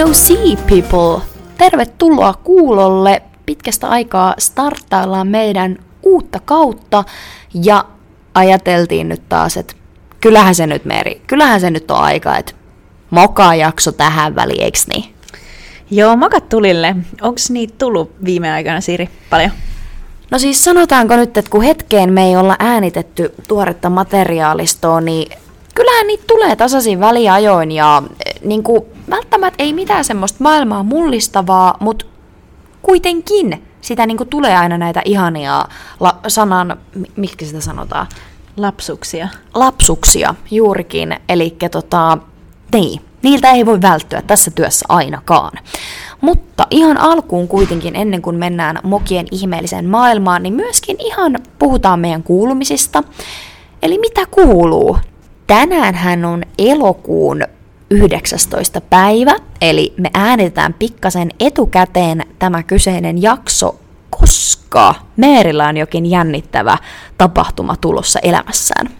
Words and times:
no 0.00 0.14
see 0.14 0.56
people! 0.56 1.22
Tervetuloa 1.58 2.34
kuulolle. 2.34 3.22
Pitkästä 3.46 3.88
aikaa 3.88 4.34
starttaillaan 4.38 5.28
meidän 5.28 5.78
uutta 6.02 6.40
kautta 6.44 7.04
ja 7.54 7.84
ajateltiin 8.34 9.08
nyt 9.08 9.28
taas, 9.28 9.56
että 9.56 9.74
kyllähän 10.20 10.54
se 10.54 10.66
nyt 10.66 10.84
Meri, 10.84 11.22
kyllähän 11.26 11.60
se 11.60 11.70
nyt 11.70 11.90
on 11.90 11.96
aika, 11.96 12.36
että 12.36 12.52
moka 13.10 13.54
jakso 13.54 13.92
tähän 13.92 14.34
väliin, 14.34 14.62
eiks 14.62 14.86
niin? 14.86 15.14
Joo, 15.90 16.16
mokat 16.16 16.48
tulille. 16.48 16.96
Onko 17.22 17.40
niitä 17.48 17.74
tullut 17.78 18.12
viime 18.24 18.52
aikoina, 18.52 18.80
Siri, 18.80 19.08
paljon? 19.30 19.50
No 20.30 20.38
siis 20.38 20.64
sanotaanko 20.64 21.16
nyt, 21.16 21.36
että 21.36 21.50
kun 21.50 21.62
hetkeen 21.62 22.12
me 22.12 22.26
ei 22.26 22.36
olla 22.36 22.56
äänitetty 22.58 23.34
tuoretta 23.48 23.90
materiaalistoa, 23.90 25.00
niin 25.00 25.38
kyllähän 25.74 26.06
niitä 26.06 26.24
tulee 26.26 26.56
tasaisin 26.56 27.00
väliajoin 27.00 27.72
ja 27.72 28.02
eh, 28.26 28.40
niin 28.42 28.62
kuin, 28.62 28.84
välttämättä 29.10 29.62
ei 29.62 29.72
mitään 29.72 30.04
semmoista 30.04 30.38
maailmaa 30.40 30.82
mullistavaa, 30.82 31.76
mutta 31.80 32.06
kuitenkin 32.82 33.66
sitä 33.80 34.06
niin 34.06 34.16
kuin, 34.16 34.28
tulee 34.28 34.56
aina 34.56 34.78
näitä 34.78 35.02
ihania 35.04 35.64
la- 36.00 36.20
sanan, 36.28 36.76
miksi 37.16 37.46
sitä 37.46 37.60
sanotaan? 37.60 38.06
Lapsuksia. 38.56 39.28
Lapsuksia, 39.54 40.34
juurikin. 40.50 41.16
Eli 41.28 41.56
tota, 41.70 42.18
niin, 42.72 43.00
niiltä 43.22 43.50
ei 43.50 43.66
voi 43.66 43.82
välttyä 43.82 44.22
tässä 44.22 44.50
työssä 44.50 44.86
ainakaan. 44.88 45.52
Mutta 46.20 46.66
ihan 46.70 46.98
alkuun 46.98 47.48
kuitenkin, 47.48 47.96
ennen 47.96 48.22
kuin 48.22 48.36
mennään 48.36 48.78
mokien 48.82 49.26
ihmeelliseen 49.30 49.88
maailmaan, 49.88 50.42
niin 50.42 50.54
myöskin 50.54 50.96
ihan 51.00 51.38
puhutaan 51.58 52.00
meidän 52.00 52.22
kuulumisista. 52.22 53.02
Eli 53.82 53.98
mitä 53.98 54.26
kuuluu? 54.30 54.98
Tänään 55.50 55.94
hän 55.94 56.24
on 56.24 56.42
elokuun 56.58 57.42
19. 57.90 58.80
päivä, 58.80 59.36
eli 59.60 59.94
me 59.96 60.10
äänitetään 60.14 60.74
pikkasen 60.74 61.30
etukäteen 61.40 62.22
tämä 62.38 62.62
kyseinen 62.62 63.22
jakso, 63.22 63.80
koska 64.10 64.94
Meerillä 65.16 65.66
on 65.66 65.76
jokin 65.76 66.06
jännittävä 66.06 66.78
tapahtuma 67.18 67.76
tulossa 67.76 68.18
elämässään. 68.22 68.90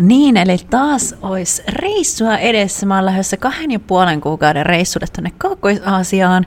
Niin, 0.00 0.36
eli 0.36 0.56
taas 0.70 1.14
olisi 1.22 1.62
reissua 1.68 2.38
edessä. 2.38 2.86
Mä 2.86 2.94
oon 2.94 3.06
lähdössä 3.06 3.36
kahden 3.36 3.70
ja 3.70 3.80
puolen 3.80 4.20
kuukauden 4.20 4.66
reissulle 4.66 5.06
tuonne 5.12 5.32
Kaakkois-Aasiaan, 5.38 6.46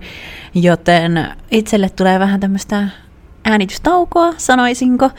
joten 0.53 1.27
itselle 1.51 1.89
tulee 1.89 2.19
vähän 2.19 2.39
tämmöistä 2.39 2.87
äänitystaukoa, 3.45 4.33
sanoisinko. 4.37 5.09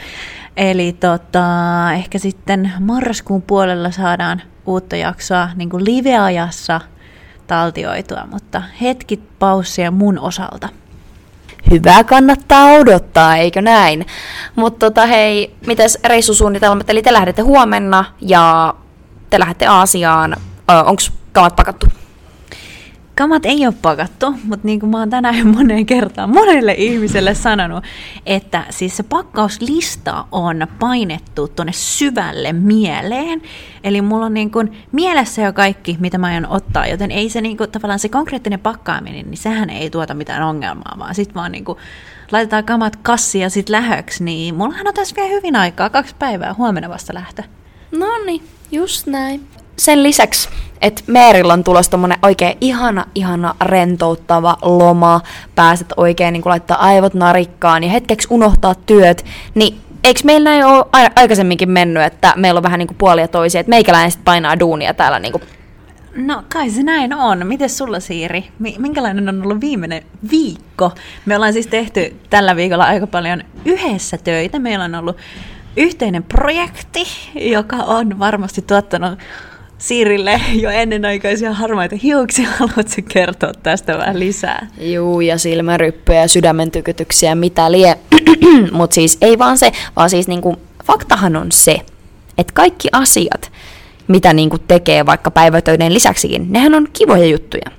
Eli 0.57 0.93
tota, 0.93 1.43
ehkä 1.93 2.19
sitten 2.19 2.73
marraskuun 2.81 3.43
puolella 3.43 3.91
saadaan 3.91 4.43
uutta 4.67 4.97
jaksoa 4.97 5.49
niin 5.55 5.71
kuin 5.71 5.85
live-ajassa 5.85 6.81
taltioitua, 7.47 8.27
mutta 8.31 8.63
hetki 8.81 9.21
paussia 9.39 9.91
mun 9.91 10.19
osalta. 10.19 10.69
Hyvää 11.71 12.05
kannattaa 12.05 12.67
odottaa, 12.67 13.37
eikö 13.37 13.63
näin? 13.63 14.07
Mutta 14.57 14.87
tota, 14.87 15.07
hei, 15.07 15.55
mitäs 15.67 15.99
reissusuunnitelmat? 16.05 16.91
Eli 16.91 17.03
te 17.03 17.13
lähdette 17.13 17.43
huomenna 17.43 18.05
ja 18.21 18.75
te 19.31 19.41
lähdette 19.41 19.67
Aasiaan. 19.67 20.37
Onko 20.69 21.03
kamat 21.33 21.57
pakattu? 21.57 21.87
Kamat 23.19 23.47
ei 23.47 23.67
ole 23.67 23.75
pakattu, 23.83 24.35
mutta 24.45 24.67
niin 24.67 24.81
kuin 24.81 24.91
mä 24.91 24.99
oon 24.99 25.11
tänään 25.11 25.39
jo 25.39 25.45
moneen 25.45 25.87
kertaan 25.87 26.31
monelle 26.31 26.75
ihmiselle 26.79 27.35
sanonut, 27.35 27.85
että 28.27 28.65
siis 28.71 28.97
se 28.97 29.03
pakkauslista 29.03 30.25
on 30.33 30.67
painettu 30.79 31.49
tuonne 31.49 31.73
syvälle 31.73 32.53
mieleen. 32.53 33.43
Eli 33.85 34.03
mulla 34.03 34.27
on 34.27 34.35
niin 34.35 34.51
kuin 34.51 34.73
mielessä 34.93 35.43
jo 35.43 35.53
kaikki, 35.53 35.97
mitä 36.01 36.19
mä 36.19 36.27
aion 36.27 36.47
ottaa, 36.47 36.87
joten 36.87 37.11
ei 37.11 37.31
se 37.31 37.41
niin 37.41 37.57
kuin, 37.57 37.71
tavallaan 37.71 37.99
se 37.99 38.09
konkreettinen 38.09 38.61
pakkaaminen, 38.61 39.31
niin 39.31 39.39
sehän 39.39 39.71
ei 39.71 39.91
tuota 39.91 40.15
mitään 40.15 40.43
ongelmaa, 40.43 40.97
vaan 40.99 41.15
sit 41.15 41.35
vaan 41.35 41.53
niin 41.53 41.65
kuin 41.65 41.79
laitetaan 42.33 42.65
kamat 42.65 42.97
kassi 42.97 43.39
ja 43.39 43.51
sit 43.51 43.69
lähöksi, 43.69 44.25
niin 44.25 44.55
mullahan 44.55 44.89
on 44.89 44.95
tässä 44.95 45.17
vielä 45.17 45.31
hyvin 45.31 45.57
aikaa, 45.57 45.91
kaksi 45.91 46.15
päivää, 46.19 46.55
huomenna 46.55 46.89
vasta 46.89 47.15
lähtö. 47.15 47.43
No 47.93 48.07
niin, 48.27 48.43
just 48.73 49.07
näin 49.07 49.47
sen 49.77 50.03
lisäksi, 50.03 50.49
että 50.81 51.03
Meerillä 51.07 51.53
on 51.53 51.65
tulossa 51.65 51.91
tommonen 51.91 52.19
oikein 52.23 52.59
ihana, 52.61 53.05
ihana 53.15 53.55
rentouttava 53.61 54.57
loma, 54.63 55.21
pääset 55.55 55.93
oikein 55.97 56.33
niin 56.33 56.43
laittaa 56.45 56.87
aivot 56.87 57.15
narikkaan 57.15 57.85
ja 57.85 57.91
hetkeksi 57.91 58.29
unohtaa 58.31 58.75
työt, 58.75 59.25
niin 59.55 59.81
eikö 60.05 60.21
meillä 60.25 60.51
näin 60.51 60.65
ole 60.65 61.11
aikaisemminkin 61.17 61.71
mennyt, 61.71 62.03
että 62.03 62.35
meillä 62.37 62.59
on 62.59 62.65
vähän 62.65 62.79
niin 62.79 62.87
kuin 62.87 62.99
puolia 62.99 63.29
toisia, 63.29 63.61
että 63.61 63.71
meikäläinen 63.71 64.11
sitten 64.11 64.25
painaa 64.25 64.61
duunia 64.61 64.95
täällä 64.95 65.19
niin 65.19 65.33
kuin 65.33 65.43
No 66.17 66.43
kai 66.53 66.71
se 66.71 66.83
näin 66.83 67.15
on. 67.15 67.47
Miten 67.47 67.71
sulla 67.71 68.01
Siiri? 68.01 68.45
Minkälainen 68.79 69.29
on 69.29 69.43
ollut 69.43 69.61
viimeinen 69.61 70.03
viikko? 70.31 70.93
Me 71.27 71.37
ollaan 71.37 71.53
siis 71.53 71.67
tehty 71.67 72.17
tällä 72.31 72.57
viikolla 72.57 72.85
aika 72.85 73.07
paljon 73.07 73.43
yhdessä 73.65 74.19
töitä. 74.19 74.59
Meillä 74.59 74.85
on 74.85 74.95
ollut 74.95 75.17
yhteinen 75.77 76.23
projekti, 76.23 77.05
joka 77.35 77.77
on 77.77 78.19
varmasti 78.19 78.63
tuottanut 78.63 79.19
Siirille 79.79 80.41
jo 80.55 80.71
ennenaikaisia 80.71 81.53
harmaita 81.53 81.97
hiuksia. 82.03 82.49
Haluatko 82.59 83.03
kertoa 83.09 83.53
tästä 83.63 83.99
vähän 83.99 84.19
lisää? 84.21 84.67
Juu, 84.81 85.21
ja 85.21 85.39
silmäryppyjä 85.39 86.29
sydämen 86.29 86.71
tykytyksiä, 86.71 87.35
mitä 87.35 87.73
lie. 87.73 87.99
Mutta 88.73 88.95
siis 88.95 89.19
ei 89.21 89.39
vaan 89.39 89.59
se, 89.59 89.73
vaan 89.97 90.11
siis 90.11 90.29
niinku, 90.29 90.57
faktahan 90.85 91.37
on 91.37 91.53
se, 91.53 91.81
että 92.39 92.53
kaikki 92.53 92.89
asiat, 92.93 93.53
mitä 94.09 94.33
niinku 94.33 94.59
tekee 94.59 95.07
vaikka 95.07 95.31
päivätöiden 95.31 95.95
lisäksikin, 95.95 96.47
nehän 96.53 96.75
on 96.75 96.89
kivoja 96.93 97.27
juttuja. 97.27 97.71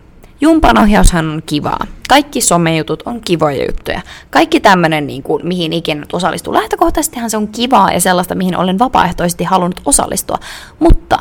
Jumpan 0.41 0.77
ohjaushan 0.77 1.29
on 1.29 1.43
kivaa. 1.45 1.87
Kaikki 2.09 2.41
somejutut 2.41 3.03
on 3.05 3.21
kivoja 3.21 3.65
juttuja. 3.65 4.01
Kaikki 4.29 4.59
tämmöinen, 4.59 5.07
niin 5.07 5.23
mihin 5.43 5.73
ikinä 5.73 6.05
osallistuu. 6.13 6.53
Lähtökohtaisestihan 6.53 7.29
se 7.29 7.37
on 7.37 7.47
kivaa 7.47 7.91
ja 7.91 7.99
sellaista, 7.99 8.35
mihin 8.35 8.57
olen 8.57 8.79
vapaaehtoisesti 8.79 9.43
halunnut 9.43 9.81
osallistua. 9.85 10.37
Mutta 10.79 11.19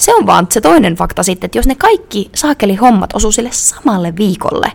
se 0.00 0.14
on 0.14 0.26
vaan 0.26 0.46
se 0.50 0.60
toinen 0.60 0.94
fakta 0.94 1.22
sitten, 1.22 1.46
että 1.48 1.58
jos 1.58 1.66
ne 1.66 1.74
kaikki 1.74 2.30
saakeli 2.34 2.74
hommat 2.74 3.12
osuu 3.14 3.32
sille 3.32 3.48
samalle 3.52 4.16
viikolle, 4.16 4.72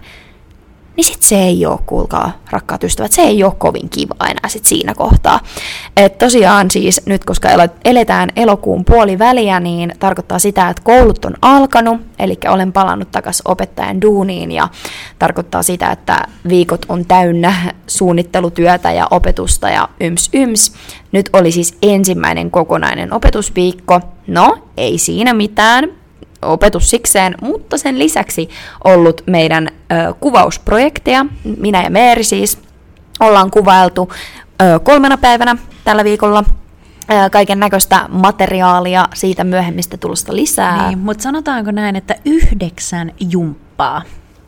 niin 0.95 1.05
sit 1.05 1.21
se 1.21 1.35
ei 1.35 1.65
ole, 1.65 1.79
kuulkaa 1.85 2.31
rakkaat 2.49 2.83
ystävät, 2.83 3.11
se 3.11 3.21
ei 3.21 3.43
ole 3.43 3.53
kovin 3.57 3.89
kiva 3.89 4.15
enää 4.29 4.47
sit 4.47 4.65
siinä 4.65 4.93
kohtaa. 4.93 5.39
Et 5.97 6.17
tosiaan 6.17 6.71
siis 6.71 7.01
nyt, 7.05 7.25
koska 7.25 7.49
eletään 7.85 8.29
elokuun 8.35 8.85
puoliväliä, 8.85 9.59
niin 9.59 9.93
tarkoittaa 9.99 10.39
sitä, 10.39 10.69
että 10.69 10.81
koulut 10.83 11.25
on 11.25 11.33
alkanut, 11.41 12.01
eli 12.19 12.37
olen 12.49 12.73
palannut 12.73 13.11
takaisin 13.11 13.51
opettajan 13.51 14.01
duuniin 14.01 14.51
ja 14.51 14.67
tarkoittaa 15.19 15.63
sitä, 15.63 15.91
että 15.91 16.27
viikot 16.49 16.85
on 16.89 17.05
täynnä 17.05 17.73
suunnittelutyötä 17.87 18.91
ja 18.91 19.07
opetusta 19.11 19.69
ja 19.69 19.89
yms 19.99 20.29
yms. 20.33 20.71
Nyt 21.11 21.29
oli 21.33 21.51
siis 21.51 21.77
ensimmäinen 21.81 22.51
kokonainen 22.51 23.13
opetusviikko. 23.13 24.01
No, 24.27 24.57
ei 24.77 24.97
siinä 24.97 25.33
mitään 25.33 25.89
opetus 26.45 26.89
sikseen, 26.89 27.35
mutta 27.41 27.77
sen 27.77 27.99
lisäksi 27.99 28.49
ollut 28.83 29.21
meidän 29.25 29.67
ö, 29.67 30.13
kuvausprojekteja, 30.19 31.25
minä 31.57 31.83
ja 31.83 31.89
Meeri 31.89 32.23
siis, 32.23 32.59
ollaan 33.19 33.51
kuvailtu 33.51 34.11
ö, 34.61 34.79
kolmena 34.79 35.17
päivänä 35.17 35.57
tällä 35.83 36.03
viikolla 36.03 36.43
kaiken 37.31 37.59
näköistä 37.59 38.05
materiaalia, 38.09 39.07
siitä 39.13 39.43
myöhemmistä 39.43 39.97
tulosta 39.97 40.35
lisää. 40.35 40.87
Niin, 40.87 40.99
mutta 40.99 41.23
sanotaanko 41.23 41.71
näin, 41.71 41.95
että 41.95 42.15
yhdeksän 42.25 43.11
jumppaa? 43.29 44.01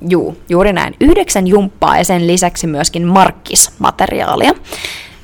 Juu, 0.10 0.38
juuri 0.50 0.74
näin. 0.74 0.96
Yhdeksän 1.00 1.48
jumppaa 1.48 1.98
ja 1.98 2.04
sen 2.04 2.28
lisäksi 2.28 2.68
myöskin 2.68 3.08
markkismateriaalia. 3.08 4.52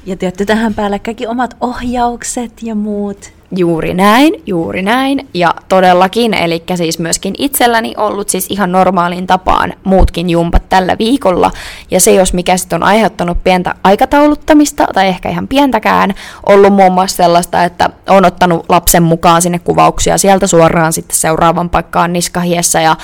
Ja 0.05 0.15
tietty 0.15 0.45
tähän 0.45 0.73
päälle 0.73 0.99
kaikki 0.99 1.27
omat 1.27 1.57
ohjaukset 1.61 2.51
ja 2.61 2.75
muut. 2.75 3.33
Juuri 3.55 3.93
näin, 3.93 4.33
juuri 4.45 4.81
näin. 4.81 5.29
Ja 5.33 5.55
todellakin, 5.69 6.33
eli 6.33 6.63
siis 6.75 6.99
myöskin 6.99 7.33
itselläni 7.37 7.93
ollut 7.97 8.29
siis 8.29 8.47
ihan 8.49 8.71
normaalin 8.71 9.27
tapaan 9.27 9.73
muutkin 9.83 10.29
jumpat 10.29 10.69
tällä 10.69 10.97
viikolla. 10.97 11.51
Ja 11.91 11.99
se, 11.99 12.11
jos 12.13 12.33
mikä 12.33 12.57
sitten 12.57 12.75
on 12.75 12.83
aiheuttanut 12.83 13.43
pientä 13.43 13.75
aikatauluttamista, 13.83 14.87
tai 14.93 15.07
ehkä 15.07 15.29
ihan 15.29 15.47
pientäkään, 15.47 16.13
ollut 16.45 16.73
muun 16.73 16.93
muassa 16.93 17.23
sellaista, 17.23 17.63
että 17.63 17.89
on 18.09 18.25
ottanut 18.25 18.65
lapsen 18.69 19.03
mukaan 19.03 19.41
sinne 19.41 19.59
kuvauksia 19.59 20.17
sieltä 20.17 20.47
suoraan 20.47 20.93
sitten 20.93 21.17
seuraavan 21.17 21.69
paikkaan 21.69 22.13
niskahiessä 22.13 22.81
ja 22.81 22.95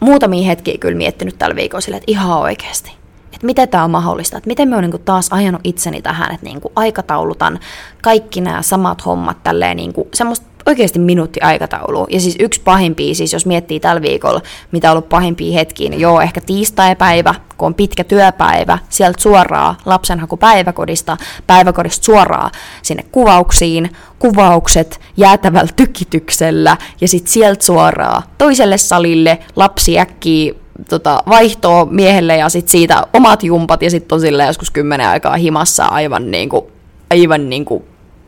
muutamia 0.00 0.46
hetkiä 0.46 0.78
kyllä 0.78 0.96
miettinyt 0.98 1.38
tällä 1.38 1.56
viikolla 1.56 1.80
sille, 1.80 1.96
että 1.96 2.12
ihan 2.12 2.38
oikeasti 2.38 3.05
miten 3.46 3.68
tämä 3.68 3.84
on 3.84 3.90
mahdollista, 3.90 4.36
että 4.36 4.48
miten 4.48 4.68
me 4.68 4.76
on 4.76 4.82
niin 4.82 5.02
taas 5.04 5.28
ajanut 5.30 5.60
itseni 5.64 6.02
tähän, 6.02 6.34
että 6.34 6.46
niin 6.46 6.60
aikataulutan 6.76 7.58
kaikki 8.02 8.40
nämä 8.40 8.62
samat 8.62 9.06
hommat 9.06 9.42
tälleen 9.42 9.76
niin 9.76 9.92
kuin, 9.92 10.08
semmoista 10.14 10.46
oikeasti 10.66 10.98
minuutti 10.98 11.40
aikataulu. 11.40 12.06
Ja 12.10 12.20
siis 12.20 12.36
yksi 12.38 12.60
pahimpia, 12.60 13.14
siis 13.14 13.32
jos 13.32 13.46
miettii 13.46 13.80
tällä 13.80 14.02
viikolla, 14.02 14.40
mitä 14.72 14.90
on 14.90 14.96
ollut 14.96 15.08
pahimpia 15.08 15.54
hetkiä, 15.54 15.90
niin 15.90 16.00
joo, 16.00 16.20
ehkä 16.20 16.40
tiistaipäivä, 16.40 17.34
kun 17.58 17.66
on 17.66 17.74
pitkä 17.74 18.04
työpäivä, 18.04 18.78
sieltä 18.88 19.22
suoraan 19.22 19.76
lapsenhaku 19.84 20.36
päiväkodista, 20.36 21.16
päiväkodista 21.46 22.04
suoraan 22.04 22.50
sinne 22.82 23.02
kuvauksiin, 23.12 23.90
kuvaukset 24.18 25.00
jäätävällä 25.16 25.72
tykityksellä 25.76 26.76
ja 27.00 27.08
sitten 27.08 27.32
sieltä 27.32 27.64
suoraan 27.64 28.22
toiselle 28.38 28.78
salille, 28.78 29.38
lapsi 29.56 29.98
äkkiä 29.98 30.54
tota, 30.88 31.22
vaihtoa 31.28 31.86
miehelle 31.90 32.36
ja 32.36 32.48
sitten 32.48 32.70
siitä 32.70 33.06
omat 33.12 33.42
jumpat 33.42 33.82
ja 33.82 33.90
sitten 33.90 34.16
on 34.16 34.20
sille 34.20 34.46
joskus 34.46 34.70
kymmenen 34.70 35.08
aikaa 35.08 35.36
himassa 35.36 35.84
aivan 35.84 36.30
niinku, 36.30 36.70
aivan 37.10 37.50
niinku 37.50 37.84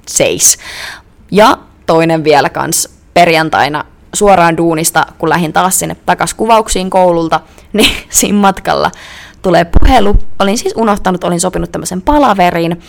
seis. 0.06 0.58
Ja 1.30 1.58
toinen 1.86 2.24
vielä 2.24 2.48
kans 2.48 2.88
perjantaina 3.14 3.84
suoraan 4.14 4.56
duunista, 4.56 5.06
kun 5.18 5.28
lähdin 5.28 5.52
taas 5.52 5.78
sinne 5.78 5.96
takas 6.06 6.34
kuvauksiin 6.34 6.90
koululta, 6.90 7.40
niin 7.72 7.90
siinä 8.10 8.38
matkalla 8.38 8.90
tulee 9.42 9.66
puhelu. 9.80 10.16
Olin 10.38 10.58
siis 10.58 10.74
unohtanut, 10.76 11.24
olin 11.24 11.40
sopinut 11.40 11.72
tämmöisen 11.72 12.02
palaverin, 12.02 12.80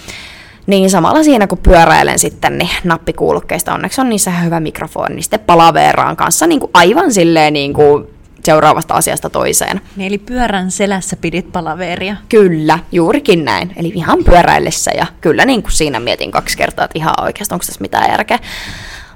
niin 0.68 0.90
samalla 0.90 1.24
siinä 1.24 1.48
kun 1.48 1.58
pyöräilen 1.58 2.20
sitten, 2.20 2.58
niin 2.58 2.70
nappikuulokkeista 2.84 3.74
onneksi 3.74 4.02
on 4.02 4.10
niissä 4.10 4.32
hyvä 4.32 4.60
mikrofoni, 4.60 5.16
niin 5.16 5.24
sitten 5.24 5.40
palaveraan 5.40 6.16
kanssa 6.16 6.48
niin 6.48 6.60
kuin 6.60 6.72
aivan 6.74 7.14
silleen 7.14 7.54
niin 7.54 7.74
kuin 7.74 8.08
seuraavasta 8.44 8.94
asiasta 8.94 9.30
toiseen. 9.30 9.82
Niin 9.96 10.08
eli 10.08 10.18
pyörän 10.18 10.72
selässä 10.72 11.16
pidit 11.16 11.52
palaveria. 11.52 12.16
Kyllä, 12.30 12.80
juurikin 12.92 13.46
näin. 13.46 13.74
Eli 13.76 13.92
ihan 13.96 14.24
pyöräillessä 14.24 14.92
ja 14.98 15.06
kyllä 15.22 15.46
niin 15.46 15.62
kuin 15.62 15.72
siinä 15.72 16.00
mietin 16.00 16.32
kaksi 16.32 16.58
kertaa, 16.58 16.86
että 16.86 17.00
ihan 17.00 17.24
oikeasti 17.24 17.54
onko 17.54 17.66
tässä 17.66 17.82
mitään 17.82 18.12
järkeä. 18.12 18.40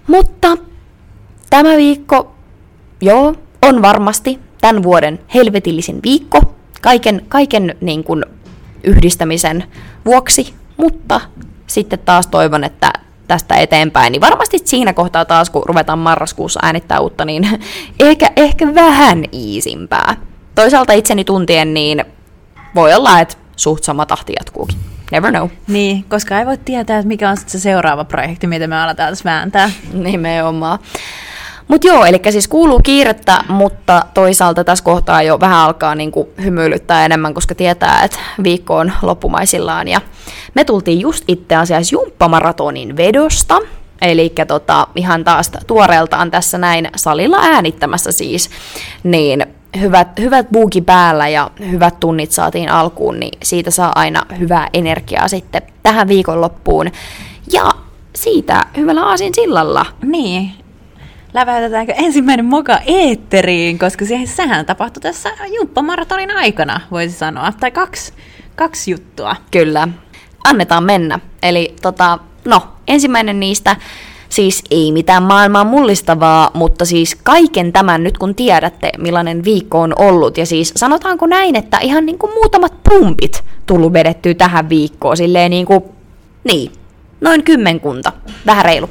Mutta 0.07 0.57
tämä 1.49 1.77
viikko, 1.77 2.35
joo, 3.01 3.35
on 3.61 3.81
varmasti 3.81 4.39
tämän 4.61 4.83
vuoden 4.83 5.19
helvetillisin 5.33 5.99
viikko 6.03 6.55
kaiken, 6.81 7.25
kaiken 7.29 7.75
niin 7.81 8.03
kuin 8.03 8.25
yhdistämisen 8.83 9.63
vuoksi, 10.05 10.53
mutta 10.77 11.21
sitten 11.67 11.99
taas 11.99 12.27
toivon, 12.27 12.63
että 12.63 12.93
tästä 13.27 13.55
eteenpäin, 13.55 14.11
niin 14.11 14.21
varmasti 14.21 14.59
siinä 14.65 14.93
kohtaa 14.93 15.25
taas, 15.25 15.49
kun 15.49 15.63
ruvetaan 15.65 15.99
marraskuussa 15.99 16.59
äänittää 16.63 16.99
uutta, 16.99 17.25
niin 17.25 17.49
ehkä, 17.99 18.31
ehkä 18.35 18.75
vähän 18.75 19.23
iisimpää. 19.33 20.15
Toisaalta 20.55 20.93
itseni 20.93 21.23
tuntien, 21.23 21.73
niin 21.73 22.05
voi 22.75 22.93
olla, 22.93 23.19
että 23.19 23.37
suht 23.55 23.83
sama 23.83 24.05
tahti 24.05 24.33
jatkuukin. 24.39 24.77
Never 25.11 25.31
know. 25.31 25.49
Niin, 25.67 26.03
koska 26.03 26.39
ei 26.39 26.45
voi 26.45 26.57
tietää, 26.57 26.99
että 26.99 27.07
mikä 27.07 27.29
on 27.29 27.37
se 27.45 27.59
seuraava 27.59 28.03
projekti, 28.03 28.47
mitä 28.47 28.67
me 28.67 28.81
aletaan 28.81 29.11
tässä 29.11 29.29
vääntää. 29.29 29.71
Nimenomaan. 29.93 30.79
Mutta 31.68 31.88
joo, 31.88 32.06
eli 32.06 32.21
siis 32.30 32.48
kuuluu 32.48 32.80
kiirettä, 32.83 33.44
mutta 33.48 34.06
toisaalta 34.13 34.63
tässä 34.63 34.83
kohtaa 34.83 35.21
jo 35.21 35.39
vähän 35.39 35.60
alkaa 35.60 35.95
niinku 35.95 36.30
hymyilyttää 36.44 37.06
enemmän, 37.06 37.33
koska 37.33 37.56
tietää, 37.56 38.04
että 38.04 38.18
viikko 38.44 38.75
on 38.75 38.92
loppumaisillaan. 39.01 39.88
Ja 39.88 40.01
me 40.54 40.65
tultiin 40.65 41.00
just 41.00 41.24
itse 41.27 41.56
asiassa 41.56 41.95
jumppamaratonin 41.95 42.98
vedosta, 42.98 43.60
Eli 44.01 44.33
tota, 44.48 44.88
ihan 44.95 45.24
taas 45.24 45.51
tuoreeltaan 45.68 46.31
tässä 46.31 46.57
näin 46.57 46.89
salilla 46.95 47.38
äänittämässä 47.42 48.12
siis, 48.12 48.50
niin 49.04 49.45
hyvät, 49.80 50.19
hyvät 50.19 50.48
buuki 50.51 50.81
päällä 50.81 51.27
ja 51.27 51.51
hyvät 51.71 52.00
tunnit 52.00 52.31
saatiin 52.31 52.69
alkuun, 52.69 53.19
niin 53.19 53.39
siitä 53.44 53.71
saa 53.71 53.92
aina 53.95 54.25
hyvää 54.39 54.69
energiaa 54.74 55.27
sitten 55.27 55.62
tähän 55.83 56.07
viikonloppuun. 56.07 56.92
Ja 57.54 57.71
siitä 58.15 58.62
hyvällä 58.77 59.06
aasin 59.06 59.33
sillalla. 59.33 59.86
Niin, 60.01 60.51
läväytetäänkö 61.33 61.94
ensimmäinen 61.97 62.45
moka 62.45 62.80
eetteriin, 62.85 63.80
koska 63.80 64.06
siihen, 64.06 64.27
sehän 64.27 64.65
tapahtui 64.65 65.01
tässä 65.01 65.30
jumppamaratonin 65.56 66.31
aikana, 66.31 66.81
voisi 66.91 67.18
sanoa. 67.18 67.53
Tai 67.59 67.71
kaksi, 67.71 68.13
kaksi 68.56 68.91
juttua. 68.91 69.35
Kyllä. 69.51 69.88
Annetaan 70.44 70.83
mennä. 70.83 71.19
Eli 71.44 71.75
tota, 71.81 72.19
no, 72.45 72.62
ensimmäinen 72.88 73.39
niistä, 73.39 73.75
siis 74.30 74.63
ei 74.71 74.91
mitään 74.91 75.24
maailmaa 75.24 75.63
mullistavaa, 75.63 76.51
mutta 76.53 76.85
siis 76.85 77.15
kaiken 77.24 77.74
tämän 77.74 78.03
nyt 78.03 78.18
kun 78.18 78.36
tiedätte, 78.36 78.91
millainen 78.97 79.44
viikko 79.44 79.81
on 79.81 79.94
ollut, 80.00 80.38
ja 80.38 80.45
siis 80.45 80.74
sanotaanko 80.75 81.25
näin, 81.27 81.56
että 81.56 81.77
ihan 81.79 82.06
niin 82.06 82.19
kuin 82.19 82.33
muutamat 82.33 82.74
pumpit 82.89 83.44
tullut 83.65 83.94
vedettyä 83.94 84.33
tähän 84.33 84.69
viikkoon, 84.69 85.18
silleen 85.18 85.51
niin 85.51 85.65
kuin, 85.65 85.83
niin, 86.44 86.71
noin 87.21 87.44
kymmenkunta, 87.44 88.12
vähän 88.45 88.65
reilu 88.65 88.89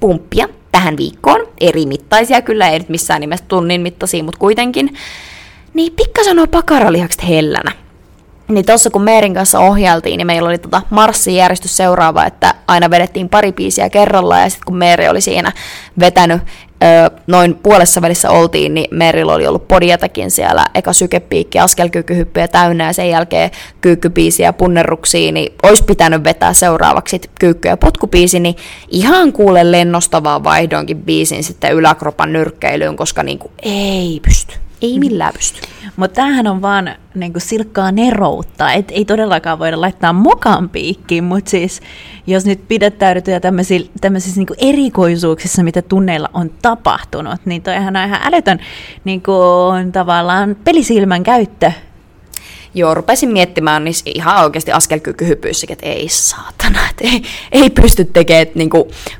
pumppia 0.00 0.48
tähän 0.76 0.96
viikkoon, 0.96 1.46
eri 1.60 1.86
mittaisia 1.86 2.42
kyllä, 2.42 2.68
ei 2.68 2.78
nyt 2.78 2.88
missään 2.88 3.20
nimessä 3.20 3.44
tunnin 3.48 3.80
mittaisia, 3.80 4.24
mutta 4.24 4.38
kuitenkin, 4.38 4.94
niin 5.74 5.92
pikkasen 5.92 6.38
on 6.38 6.48
pakaralihakset 6.48 7.28
hellänä. 7.28 7.72
Niin 8.48 8.66
tuossa 8.66 8.90
kun 8.90 9.02
Meerin 9.02 9.34
kanssa 9.34 9.58
ohjeltiin, 9.58 10.18
niin 10.18 10.26
meillä 10.26 10.48
oli 10.48 10.58
tota 10.58 10.82
marssijärjestys 10.90 11.76
seuraava, 11.76 12.24
että 12.24 12.54
aina 12.68 12.90
vedettiin 12.90 13.28
pari 13.28 13.52
biisiä 13.52 13.90
kerrallaan, 13.90 14.42
ja 14.42 14.50
sitten 14.50 14.64
kun 14.66 14.76
Meeri 14.76 15.08
oli 15.08 15.20
siinä 15.20 15.52
vetänyt 16.00 16.42
noin 17.26 17.54
puolessa 17.54 18.02
välissä 18.02 18.30
oltiin, 18.30 18.74
niin 18.74 18.86
Merillä 18.90 19.34
oli 19.34 19.46
ollut 19.46 19.68
podiatakin 19.68 20.30
siellä, 20.30 20.66
eka 20.74 20.92
sykepiikki, 20.92 21.58
askelkykyhyppyjä 21.58 22.48
täynnä 22.48 22.86
ja 22.86 22.92
sen 22.92 23.10
jälkeen 23.10 23.50
kyykkypiisiä 23.80 24.52
punnerruksiin, 24.52 25.34
niin 25.34 25.54
olisi 25.62 25.84
pitänyt 25.84 26.24
vetää 26.24 26.52
seuraavaksi 26.52 27.20
kyykky- 27.40 27.68
ja 27.68 27.76
potkupiisi, 27.76 28.40
niin 28.40 28.56
ihan 28.88 29.32
kuule 29.32 29.72
lennostavaa 29.72 30.44
vaihdoinkin 30.44 31.02
biisin 31.02 31.44
sitten 31.44 31.72
yläkropan 31.72 32.32
nyrkkeilyyn, 32.32 32.96
koska 32.96 33.22
niinku 33.22 33.50
ei 33.62 34.20
pysty. 34.24 34.65
Ei 34.82 34.98
millään 34.98 35.32
pysty. 35.32 35.60
Mutta 35.96 36.14
tämähän 36.14 36.46
on 36.46 36.62
vaan 36.62 36.94
niinku 37.14 37.40
silkkaa 37.40 37.92
neroutta, 37.92 38.72
et 38.72 38.90
ei 38.90 39.04
todellakaan 39.04 39.58
voida 39.58 39.80
laittaa 39.80 40.12
mokan 40.12 40.68
piikkiin, 40.68 41.24
mutta 41.24 41.50
siis 41.50 41.80
jos 42.26 42.44
nyt 42.44 42.68
pidättäydytään 42.68 43.42
tämmöisissä, 43.42 43.92
tämmöisissä 44.00 44.40
niinku 44.40 44.54
erikoisuuksissa, 44.58 45.62
mitä 45.62 45.82
tunneilla 45.82 46.30
on 46.34 46.50
tapahtunut, 46.62 47.40
niin 47.44 47.62
toihan 47.62 47.96
on 47.96 48.06
ihan 48.06 48.20
älytön 48.24 48.58
niinku, 49.04 49.32
tavallaan 49.92 50.56
pelisilmän 50.64 51.22
käyttö. 51.22 51.72
Joo, 52.74 52.94
rupesin 52.94 53.32
miettimään 53.32 53.84
niin 53.84 53.94
ihan 54.04 54.44
oikeasti 54.44 54.72
askelkykyhypyissäkin, 54.72 55.72
että 55.72 55.86
ei 55.86 56.08
saatana, 56.08 56.78
että 56.90 57.04
ei, 57.04 57.22
ei 57.52 57.70
pysty 57.70 58.04
tekemään 58.04 58.46
niin 58.54 58.70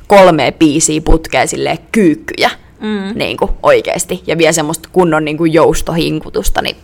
kolme 0.07 0.53
biisiä 0.59 1.01
putkeen 1.01 1.47
silleen 1.47 1.77
kyykkyjä 1.91 2.49
mm. 2.79 3.17
niin 3.17 3.37
kuin, 3.37 3.51
oikeasti, 3.63 4.23
ja 4.27 4.37
vielä 4.37 4.51
semmoista 4.51 4.89
kunnon 4.91 5.25
niin 5.25 5.37
kuin, 5.37 5.53
joustohinkutusta, 5.53 6.61
niin 6.61 6.75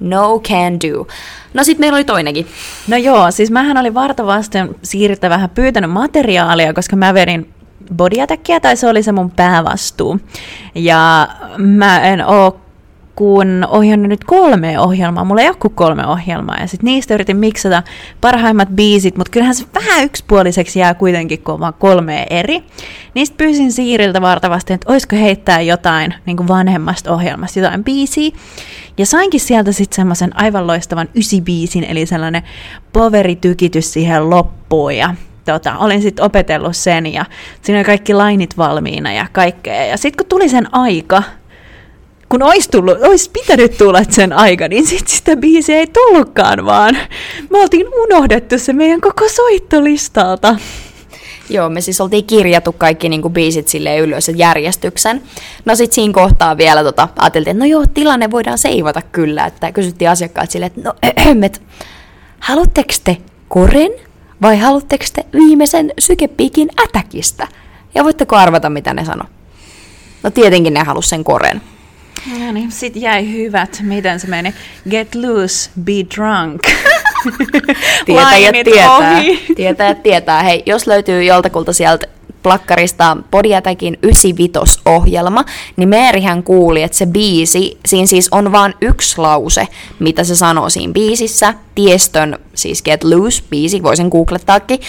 no 0.00 0.40
can 0.40 0.80
do. 0.80 1.06
No 1.54 1.64
sitten 1.64 1.82
meillä 1.82 1.96
oli 1.96 2.04
toinenkin. 2.04 2.46
No 2.88 2.96
joo, 2.96 3.30
siis 3.30 3.50
mähän 3.50 3.76
oli 3.76 3.94
vartavasten 3.94 4.74
siirryttä 4.82 5.30
vähän 5.30 5.50
pyytänyt 5.50 5.90
materiaalia, 5.90 6.74
koska 6.74 6.96
mä 6.96 7.14
vedin 7.14 7.52
bodyattackia, 7.96 8.60
tai 8.60 8.76
se 8.76 8.88
oli 8.88 9.02
se 9.02 9.12
mun 9.12 9.30
päävastuu. 9.30 10.20
Ja 10.74 11.28
mä 11.58 12.00
en 12.00 12.26
oo 12.26 12.60
kun 13.18 13.66
ohjannut 13.70 14.08
nyt 14.08 14.24
kolme 14.24 14.80
ohjelmaa, 14.80 15.24
mulla 15.24 15.42
ei 15.42 15.48
ole 15.48 15.56
kuin 15.56 15.74
kolme 15.74 16.06
ohjelmaa, 16.06 16.56
ja 16.60 16.66
sitten 16.66 16.84
niistä 16.84 17.14
yritin 17.14 17.36
miksata 17.36 17.82
parhaimmat 18.20 18.68
biisit, 18.68 19.16
mutta 19.16 19.30
kyllähän 19.30 19.54
se 19.54 19.64
vähän 19.74 20.04
yksipuoliseksi 20.04 20.78
jää 20.78 20.94
kuitenkin, 20.94 21.42
kun 21.42 21.54
on 21.54 21.60
vaan 21.60 21.74
kolme 21.78 22.26
eri. 22.30 22.62
Niistä 23.14 23.36
pyysin 23.36 23.72
Siiriltä 23.72 24.20
vartavasti, 24.20 24.72
että 24.72 24.92
olisiko 24.92 25.16
heittää 25.16 25.60
jotain 25.60 26.14
niin 26.26 26.36
kuin 26.36 26.48
vanhemmasta 26.48 27.12
ohjelmasta, 27.14 27.58
jotain 27.58 27.84
biisiä, 27.84 28.30
ja 28.98 29.06
sainkin 29.06 29.40
sieltä 29.40 29.72
sitten 29.72 29.96
semmoisen 29.96 30.40
aivan 30.40 30.66
loistavan 30.66 31.08
ysibiisin, 31.14 31.84
eli 31.84 32.06
sellainen 32.06 32.42
poveritykitys 32.92 33.92
siihen 33.92 34.30
loppuun, 34.30 34.96
ja 34.96 35.14
tota, 35.44 35.78
olin 35.78 36.02
sitten 36.02 36.24
opetellut 36.24 36.76
sen 36.76 37.12
ja 37.12 37.24
siinä 37.62 37.78
oli 37.78 37.84
kaikki 37.84 38.14
lainit 38.14 38.58
valmiina 38.58 39.12
ja 39.12 39.26
kaikkea. 39.32 39.84
Ja 39.84 39.96
sitten 39.96 40.16
kun 40.16 40.28
tuli 40.28 40.48
sen 40.48 40.74
aika, 40.74 41.22
kun 42.28 42.42
olisi, 42.42 42.68
tullut, 42.70 43.02
olisi 43.02 43.30
pitänyt 43.30 43.78
tulla 43.78 44.00
sen 44.08 44.32
aika, 44.32 44.68
niin 44.68 44.86
sit 44.86 45.08
sitä 45.08 45.36
biisiä 45.36 45.76
ei 45.76 45.86
tullutkaan 45.86 46.64
vaan. 46.64 46.96
Me 47.50 47.58
oltiin 47.58 47.86
unohdettu 48.04 48.58
se 48.58 48.72
meidän 48.72 49.00
koko 49.00 49.28
soittolistalta. 49.28 50.56
Joo, 51.50 51.68
me 51.68 51.80
siis 51.80 52.00
oltiin 52.00 52.24
kirjattu 52.24 52.72
kaikki 52.72 53.08
niinku 53.08 53.30
biisit 53.30 53.68
sille 53.68 53.98
ylös 53.98 54.30
järjestyksen. 54.36 55.22
No 55.64 55.74
sit 55.74 55.92
siinä 55.92 56.12
kohtaa 56.12 56.56
vielä 56.56 56.82
tota, 56.82 57.08
ajateltiin, 57.18 57.50
että 57.50 57.64
no 57.64 57.70
joo, 57.70 57.84
tilanne 57.94 58.30
voidaan 58.30 58.58
seivata 58.58 59.02
kyllä. 59.02 59.46
Että 59.46 59.72
kysyttiin 59.72 60.10
asiakkaat 60.10 60.50
silleen, 60.50 60.72
että 60.76 60.80
no 60.84 60.94
että 61.46 61.60
haluatteko 62.40 62.94
te 63.04 63.16
koren 63.48 63.92
vai 64.42 64.58
haluatteko 64.58 65.04
te 65.14 65.24
viimeisen 65.32 65.92
sykepiikin 65.98 66.68
ätäkistä? 66.82 67.48
Ja 67.94 68.04
voitteko 68.04 68.36
arvata, 68.36 68.70
mitä 68.70 68.94
ne 68.94 69.04
sano? 69.04 69.24
No 70.22 70.30
tietenkin 70.30 70.74
ne 70.74 70.80
halusivat 70.80 71.10
sen 71.10 71.24
koren. 71.24 71.62
No 72.38 72.52
niin, 72.52 72.72
sitten 72.72 73.02
jäi 73.02 73.32
hyvät. 73.32 73.78
Miten 73.82 74.20
se 74.20 74.26
meni? 74.26 74.54
Get 74.90 75.14
loose, 75.14 75.70
be 75.80 75.92
drunk. 76.16 76.62
tietäjät 78.06 78.64
tietää. 78.64 78.96
Ohi. 78.96 79.46
Tietäjät 79.56 80.02
tietää. 80.02 80.42
Hei, 80.42 80.62
jos 80.66 80.86
löytyy 80.86 81.22
joltakulta 81.22 81.72
sieltä 81.72 82.06
plakkarista 82.42 83.16
Podiatakin 83.30 83.98
95-ohjelma, 84.06 85.44
niin 85.76 85.88
Meerihän 85.88 86.42
kuuli, 86.42 86.82
että 86.82 86.96
se 86.96 87.06
biisi, 87.06 87.78
siinä 87.86 88.06
siis 88.06 88.28
on 88.30 88.52
vain 88.52 88.74
yksi 88.80 89.18
lause, 89.18 89.68
mitä 89.98 90.24
se 90.24 90.36
sanoo 90.36 90.70
siinä 90.70 90.92
biisissä, 90.92 91.54
tiestön, 91.74 92.38
siis 92.54 92.82
Get 92.82 93.04
Loose 93.04 93.42
biisi, 93.50 93.82
voisin 93.82 94.08
googlettaakin, 94.08 94.80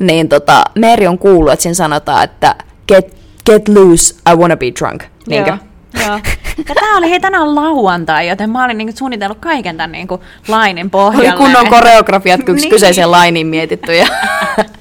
niin 0.00 0.28
tota, 0.28 0.64
Meeri 0.74 1.06
on 1.06 1.18
kuullut, 1.18 1.52
että 1.52 1.62
siinä 1.62 1.74
sanotaan, 1.74 2.24
että 2.24 2.54
Get, 2.88 3.16
get 3.46 3.68
loose, 3.68 4.14
I 4.32 4.36
wanna 4.36 4.56
be 4.56 4.66
drunk. 4.80 5.04
Niinkö? 5.28 5.50
Joo. 5.50 5.67
Joo. 5.94 6.20
Ja 6.68 6.74
tää 6.74 6.96
oli 6.96 7.10
hei 7.10 7.20
tänään 7.20 7.54
lauantai, 7.54 8.28
joten 8.28 8.50
mä 8.50 8.64
olin 8.64 8.78
niinku 8.78 8.96
suunnitellut 8.96 9.38
kaiken 9.38 9.76
tämän 9.76 9.92
niinku 9.92 10.22
lainin 10.48 10.90
pohjalle. 10.90 11.28
Oli 11.28 11.36
kunnon 11.36 11.66
koreografiat 11.66 12.40
niin. 12.46 12.56
Niin. 12.56 12.70
kyseisen 12.70 13.10
lainin 13.10 13.46
mietitty 13.46 13.94
ja 13.94 14.06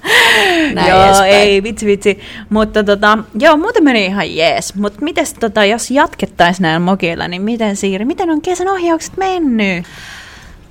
näin 0.74 0.90
joo, 0.90 1.06
edespäin. 1.06 1.34
ei, 1.34 1.64
vitsi 1.64 1.86
vitsi. 1.86 2.20
Mutta 2.50 2.84
tota, 2.84 3.18
joo, 3.40 3.58
muuten 3.58 3.84
meni 3.84 4.06
ihan 4.06 4.36
jees. 4.36 4.76
Mutta 4.76 5.00
mites 5.02 5.34
tota, 5.34 5.66
jos 5.66 5.92
jatkettaisiin 5.92 6.64
näillä 6.64 6.80
mokeilla, 6.80 7.28
niin 7.28 7.42
miten 7.42 7.76
Siiri, 7.76 8.06
miten 8.06 8.30
on 8.30 8.42
kesän 8.42 8.68
ohjaukset 8.68 9.18
mennyt? 9.18 9.86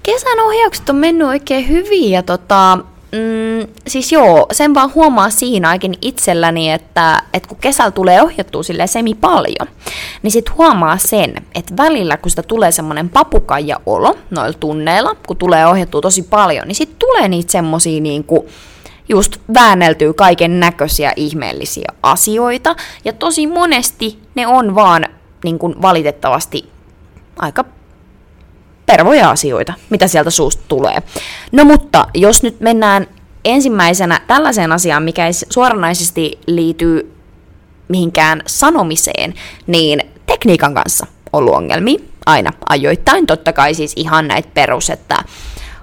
Kesän 0.03 0.41
ohjaukset 0.41 0.89
on 0.89 0.97
mennyt 0.97 1.29
oikein 1.29 1.69
hyvin 1.69 2.11
ja 2.11 2.23
tota, 2.23 2.79
mm, 3.17 3.73
siis 3.87 4.13
joo, 4.13 4.47
sen 4.53 4.75
vaan 4.75 4.95
huomaa 4.95 5.31
siinä 5.31 5.69
ainakin 5.69 5.95
itselläni, 6.03 6.73
että, 6.73 7.23
että 7.35 7.49
kun 7.49 7.59
kesällä 7.59 7.91
tulee 7.91 8.23
ohjattua 8.23 8.63
sille 8.63 8.87
semi 8.87 9.15
paljon, 9.15 9.69
niin 10.23 10.31
sit 10.31 10.57
huomaa 10.57 10.99
sen, 10.99 11.35
että 11.55 11.77
välillä 11.77 12.17
kun 12.17 12.31
sitä 12.31 12.43
tulee 12.43 12.73
semmoinen 12.73 13.09
papukaija-olo 13.09 14.17
noilla 14.31 14.59
tunneilla, 14.61 15.17
kun 15.27 15.37
tulee 15.37 15.67
ohjattua 15.67 16.01
tosi 16.01 16.23
paljon, 16.23 16.69
niin 16.69 16.77
sit 16.77 16.99
tulee 16.99 17.29
niitä 17.29 17.53
semmosia 17.53 18.01
niinku, 18.01 18.49
just 19.09 19.37
väänneltyy 19.55 20.13
kaiken 20.13 20.61
näköisiä 20.61 21.13
ihmeellisiä 21.17 21.93
asioita, 22.03 22.77
ja 23.05 23.13
tosi 23.13 23.47
monesti 23.47 24.19
ne 24.35 24.47
on 24.47 24.75
vaan 24.75 25.05
niin 25.45 25.59
kuin 25.59 25.83
valitettavasti 25.83 26.71
aika 27.39 27.65
pervoja 28.87 29.31
asioita, 29.31 29.75
mitä 29.91 30.07
sieltä 30.07 30.31
suusta 30.31 30.63
tulee. 30.69 31.03
No 31.53 31.65
mutta 31.65 32.07
jos 32.15 32.43
nyt 32.43 32.61
mennään 32.61 33.07
ensimmäisenä 33.45 34.21
tällaiseen 34.27 34.73
asiaan, 34.73 35.03
mikä 35.03 35.27
ei 35.27 35.33
suoranaisesti 35.33 36.39
liity 36.47 37.13
mihinkään 37.89 38.43
sanomiseen, 38.47 39.35
niin 39.67 40.03
tekniikan 40.27 40.75
kanssa 40.75 41.07
ollut 41.33 41.55
ongelmia 41.55 41.99
aina 42.27 42.53
ajoittain. 42.69 43.27
Totta 43.27 43.53
kai 43.53 43.75
siis 43.75 43.93
ihan 43.97 44.29
näitä 44.29 44.49
perus, 44.55 44.91
että 44.91 45.17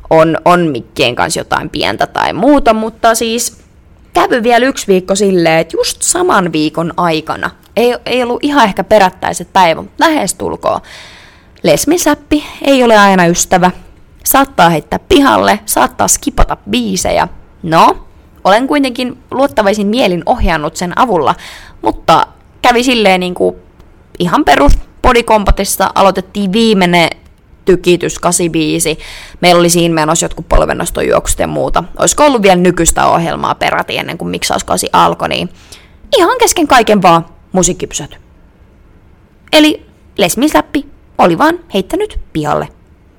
on, 0.10 0.38
on 0.46 0.68
mikkien 0.68 1.16
kanssa 1.16 1.40
jotain 1.40 1.70
pientä 1.70 2.08
tai 2.08 2.34
muuta, 2.34 2.74
mutta 2.74 3.16
siis 3.16 3.58
kävi 4.14 4.44
vielä 4.44 4.66
yksi 4.66 4.88
viikko 4.88 5.16
silleen, 5.16 5.60
että 5.60 5.78
just 5.78 6.02
saman 6.02 6.52
viikon 6.52 6.94
aikana, 6.98 7.50
ei, 7.76 7.96
ei 8.06 8.24
ollut 8.24 8.44
ihan 8.44 8.64
ehkä 8.64 8.84
perättäiset 8.84 9.54
päivät, 9.54 9.84
mutta 9.84 10.06
lähestulkoon, 11.64 11.74
Lesmisäppi 11.74 12.44
ei 12.62 12.84
ole 12.84 12.98
aina 12.98 13.26
ystävä. 13.26 13.72
Saattaa 14.24 14.70
heittää 14.70 15.00
pihalle, 15.00 15.60
saattaa 15.66 16.08
skipata 16.08 16.58
biisejä. 16.70 17.28
No, 17.64 18.08
olen 18.44 18.68
kuitenkin 18.68 19.18
luottavaisin 19.32 19.88
mielin 19.88 20.24
ohjannut 20.26 20.76
sen 20.76 21.00
avulla, 21.00 21.36
mutta 21.82 22.28
kävi 22.62 22.84
silleen 22.84 23.20
niin 23.20 23.34
kuin 23.34 23.56
ihan 24.20 24.46
perus 24.46 24.74
bodykompatissa 25.02 25.92
aloitettiin 25.96 26.52
viimeinen 26.54 27.10
tykitys, 27.66 28.20
kasibiisi. 28.20 28.98
Meillä 29.42 29.60
oli 29.60 29.70
siinä 29.70 29.96
menossa 29.96 30.26
jotkut 30.26 30.50
polvennostojuoksut 30.50 31.40
ja 31.40 31.48
muuta. 31.48 31.84
Olisiko 32.00 32.26
ollut 32.26 32.42
vielä 32.42 32.56
nykyistä 32.56 33.08
ohjelmaa 33.08 33.56
peräti 33.56 33.98
ennen 33.98 34.18
kuin 34.18 34.30
miksauskasi 34.30 34.90
alkoi, 34.94 35.30
niin 35.30 35.50
ihan 36.18 36.38
kesken 36.40 36.68
kaiken 36.68 37.02
vaan 37.02 37.26
musiikki 37.52 37.88
pysähtyi. 37.88 38.20
Eli 39.54 39.86
Lesmisläppi 40.18 40.93
oli 41.18 41.38
vaan 41.38 41.60
heittänyt 41.74 42.20
pihalle. 42.34 42.68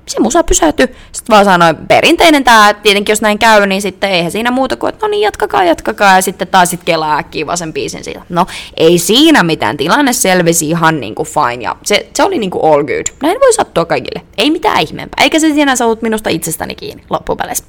Se 0.07 0.21
musa 0.21 0.43
pysähtyi. 0.43 0.87
Sitten 1.13 1.35
vaan 1.35 1.45
sanoi, 1.45 1.75
perinteinen 1.89 2.45
tää, 2.45 2.75
tietenkin 2.75 3.13
jos 3.13 3.23
näin 3.23 3.39
käy, 3.39 3.67
niin 3.67 3.83
sitten 3.83 4.11
eihän 4.11 4.33
siinä 4.33 4.51
muuta 4.51 4.77
kuin, 4.77 4.89
että 4.89 5.07
no 5.07 5.11
niin, 5.11 5.21
jatkakaa, 5.21 5.65
jatkakaa, 5.65 6.15
ja 6.15 6.23
sitten 6.23 6.49
taas 6.49 6.71
sit 6.71 6.85
kelaa 6.85 7.19
äkkiä 7.19 7.47
vaan 7.47 7.59
sen 7.59 7.73
biisin 7.73 8.05
siitä. 8.05 8.23
No, 8.29 8.47
ei 8.77 8.99
siinä 8.99 9.43
mitään, 9.43 9.77
tilanne 9.77 10.13
selvisi 10.13 10.71
ihan 10.71 11.01
niinku 11.01 11.25
fine, 11.25 11.65
ja 11.65 11.77
se, 11.85 12.07
se 12.15 12.23
oli 12.23 12.39
niinku 12.39 12.67
all 12.67 12.85
good. 12.85 13.07
Näin 13.23 13.41
voi 13.41 13.53
sattua 13.53 13.85
kaikille, 13.85 14.23
ei 14.39 14.51
mitään 14.51 14.81
ihmeempää, 14.81 15.25
eikä 15.25 15.39
se 15.39 15.55
sinänsä 15.55 15.85
ollut 15.85 16.03
minusta 16.03 16.31
itsestäni 16.31 16.75
kiinni 16.75 17.05
loppupeleissä. 17.11 17.65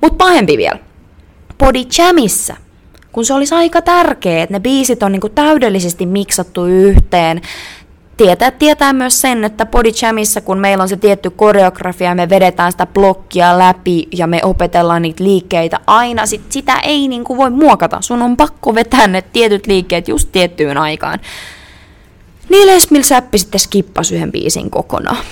Mutta 0.00 0.16
pahempi 0.16 0.56
vielä, 0.56 0.78
Body 1.58 1.82
Jamissa 1.98 2.56
kun 3.12 3.24
se 3.24 3.34
olisi 3.34 3.54
aika 3.54 3.82
tärkeää, 3.82 4.42
että 4.42 4.52
ne 4.52 4.60
biisit 4.60 5.02
on 5.02 5.12
niinku 5.12 5.28
täydellisesti 5.28 6.06
miksattu 6.06 6.66
yhteen, 6.66 7.40
tietää, 8.16 8.50
tietää 8.50 8.92
myös 8.92 9.20
sen, 9.20 9.44
että 9.44 9.66
Body 9.66 9.90
Jamissa, 10.02 10.40
kun 10.40 10.58
meillä 10.58 10.82
on 10.82 10.88
se 10.88 10.96
tietty 10.96 11.30
koreografia, 11.30 12.14
me 12.14 12.28
vedetään 12.28 12.72
sitä 12.72 12.86
blokkia 12.86 13.58
läpi 13.58 14.08
ja 14.12 14.26
me 14.26 14.40
opetellaan 14.44 15.02
niitä 15.02 15.24
liikkeitä 15.24 15.80
aina, 15.86 16.26
sit 16.26 16.52
sitä 16.52 16.78
ei 16.78 17.08
niin 17.08 17.24
kuin 17.24 17.36
voi 17.36 17.50
muokata. 17.50 18.00
Sun 18.00 18.22
on 18.22 18.36
pakko 18.36 18.74
vetää 18.74 19.06
ne 19.06 19.22
tietyt 19.22 19.66
liikkeet 19.66 20.08
just 20.08 20.28
tiettyyn 20.32 20.78
aikaan. 20.78 21.20
Niin 22.48 22.66
Lesmil 22.66 23.02
Säppi 23.02 23.38
sitten 23.38 23.60
skippasi 23.60 24.14
yhden 24.14 24.32
biisin 24.32 24.70
kokonaan. 24.70 25.24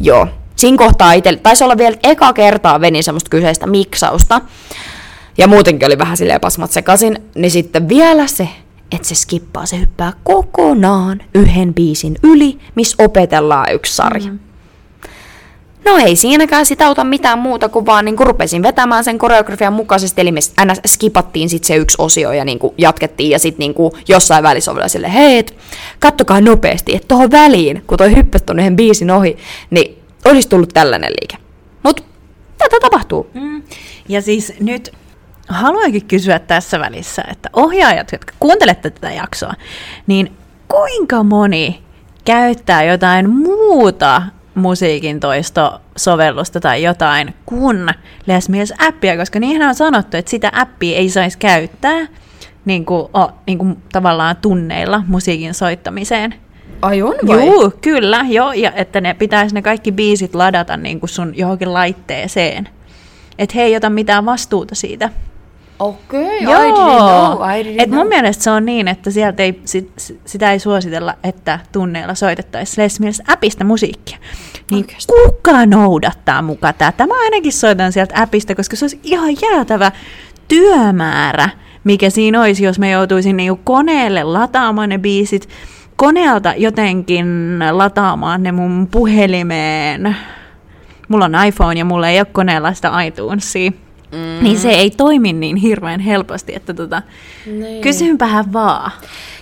Joo, 0.00 0.26
siinä 0.56 0.76
kohtaa 0.76 1.12
itse, 1.12 1.36
taisi 1.36 1.64
olla 1.64 1.78
vielä 1.78 1.96
eka 2.02 2.32
kertaa 2.32 2.80
venin 2.80 3.04
semmoista 3.04 3.30
kyseistä 3.30 3.66
miksausta. 3.66 4.40
Ja 5.38 5.46
muutenkin 5.46 5.86
oli 5.86 5.98
vähän 5.98 6.16
silleen 6.16 6.40
pasmat 6.40 6.70
sekaisin, 6.70 7.18
niin 7.34 7.50
sitten 7.50 7.88
vielä 7.88 8.26
se 8.26 8.48
että 8.92 9.08
se 9.08 9.14
skippaa, 9.14 9.66
se 9.66 9.80
hyppää 9.80 10.12
kokonaan 10.22 11.22
yhden 11.34 11.74
biisin 11.74 12.16
yli, 12.22 12.58
missä 12.74 13.04
opetellaan 13.04 13.72
yksi 13.72 13.96
sarja. 13.96 14.30
Mm. 14.32 14.38
No 15.84 15.96
ei 15.96 16.16
siinäkään 16.16 16.66
sitä 16.66 16.86
auta 16.86 17.04
mitään 17.04 17.38
muuta 17.38 17.68
kuin 17.68 17.86
vaan 17.86 18.04
niin 18.04 18.18
rupesin 18.18 18.62
vetämään 18.62 19.04
sen 19.04 19.18
koreografian 19.18 19.72
mukaisesti, 19.72 20.20
eli 20.20 20.32
me 20.32 20.40
aina 20.56 20.74
skipattiin 20.86 21.48
sitten 21.48 21.66
se 21.66 21.76
yksi 21.76 21.96
osio 21.98 22.32
ja 22.32 22.44
niin 22.44 22.58
kuin 22.58 22.74
jatkettiin 22.78 23.30
ja 23.30 23.38
sitten 23.38 23.58
niin 23.58 23.92
jossain 24.08 24.42
välissä 24.42 24.72
oli 24.72 24.88
sille, 24.88 25.12
hei, 25.12 25.38
et, 25.38 25.54
kattokaa 25.98 26.40
nopeasti, 26.40 26.94
että 26.94 27.08
tuohon 27.08 27.30
väliin, 27.30 27.82
kun 27.86 27.98
toi 27.98 28.16
hyppäsi 28.16 28.44
yhden 28.58 28.76
biisin 28.76 29.10
ohi, 29.10 29.36
niin 29.70 29.98
olisi 30.24 30.48
tullut 30.48 30.68
tällainen 30.74 31.12
liike. 31.20 31.36
Mutta 31.82 32.02
tätä 32.58 32.76
tapahtuu. 32.80 33.30
Mm. 33.34 33.62
Ja 34.08 34.22
siis 34.22 34.52
nyt 34.60 34.92
haluankin 35.50 36.06
kysyä 36.06 36.38
tässä 36.38 36.80
välissä, 36.80 37.22
että 37.30 37.50
ohjaajat, 37.52 38.12
jotka 38.12 38.34
kuuntelette 38.40 38.90
tätä 38.90 39.12
jaksoa, 39.12 39.54
niin 40.06 40.32
kuinka 40.68 41.22
moni 41.22 41.82
käyttää 42.24 42.82
jotain 42.82 43.30
muuta 43.30 44.22
musiikin 44.54 45.20
toistosovellusta 45.20 46.60
tai 46.60 46.82
jotain 46.82 47.34
kuin 47.46 47.88
Les 48.26 48.48
Mills-appia, 48.48 49.16
koska 49.18 49.40
niinhän 49.40 49.68
on 49.68 49.74
sanottu, 49.74 50.16
että 50.16 50.30
sitä 50.30 50.52
appia 50.54 50.96
ei 50.96 51.08
saisi 51.10 51.38
käyttää 51.38 52.06
niin 52.64 52.84
kuin, 52.84 53.08
oh, 53.14 53.32
niin 53.46 53.58
kuin 53.58 53.76
tavallaan 53.92 54.36
tunneilla 54.36 55.02
musiikin 55.06 55.54
soittamiseen. 55.54 56.34
Ai 56.82 57.02
on 57.02 57.14
vai? 57.26 57.46
Joo, 57.46 57.72
kyllä, 57.80 58.24
joo, 58.28 58.52
ja 58.52 58.72
että 58.72 59.00
ne 59.00 59.14
pitäisi 59.14 59.54
ne 59.54 59.62
kaikki 59.62 59.92
biisit 59.92 60.34
ladata 60.34 60.76
niin 60.76 61.00
kuin 61.00 61.10
sun 61.10 61.32
johonkin 61.36 61.72
laitteeseen. 61.72 62.68
Että 63.38 63.52
he 63.54 63.62
ei 63.62 63.76
ota 63.76 63.90
mitään 63.90 64.24
vastuuta 64.24 64.74
siitä. 64.74 65.10
Okei, 65.80 66.42
Joo. 66.42 66.54
Know, 66.54 67.50
I 67.50 67.62
didn't 67.62 67.82
Et 67.82 67.90
mun 67.90 68.06
mielestä 68.06 68.44
se 68.44 68.50
on 68.50 68.66
niin, 68.66 68.88
että 68.88 69.10
sieltä 69.10 69.42
ei, 69.42 69.60
sit, 69.64 69.92
sitä 70.24 70.52
ei 70.52 70.58
suositella, 70.58 71.14
että 71.24 71.58
tunneilla 71.72 72.14
soitettaisiin 72.14 72.84
Les 72.84 73.00
Mills 73.00 73.22
appista 73.28 73.64
musiikkia. 73.64 74.18
Niin 74.70 74.84
Oikeesti? 74.84 75.12
kuka 75.12 75.66
noudattaa 75.66 76.42
muka 76.42 76.72
tätä? 76.72 77.06
Mä 77.06 77.14
ainakin 77.24 77.52
soitan 77.52 77.92
sieltä 77.92 78.22
appista, 78.22 78.54
koska 78.54 78.76
se 78.76 78.84
olisi 78.84 79.00
ihan 79.02 79.34
jäätävä 79.42 79.92
työmäärä, 80.48 81.48
mikä 81.84 82.10
siinä 82.10 82.40
olisi, 82.40 82.64
jos 82.64 82.78
mä 82.78 82.88
joutuisin 82.88 83.36
niinku 83.36 83.60
koneelle 83.64 84.22
lataamaan 84.22 84.88
ne 84.88 84.98
biisit, 84.98 85.48
koneelta 85.96 86.54
jotenkin 86.56 87.26
lataamaan 87.70 88.42
ne 88.42 88.52
mun 88.52 88.88
puhelimeen. 88.90 90.16
Mulla 91.08 91.24
on 91.24 91.46
iPhone 91.46 91.78
ja 91.78 91.84
mulla 91.84 92.08
ei 92.08 92.18
ole 92.20 92.26
koneella 92.32 92.74
sitä 92.74 93.02
iTunesia. 93.02 93.72
Mm. 94.12 94.44
Niin 94.44 94.58
se 94.58 94.70
ei 94.70 94.90
toimi 94.90 95.32
niin 95.32 95.56
hirveän 95.56 96.00
helposti, 96.00 96.54
että 96.54 96.74
tota, 96.74 97.02
Niin. 97.46 97.82
kysynpähän 97.82 98.52
vaan. 98.52 98.92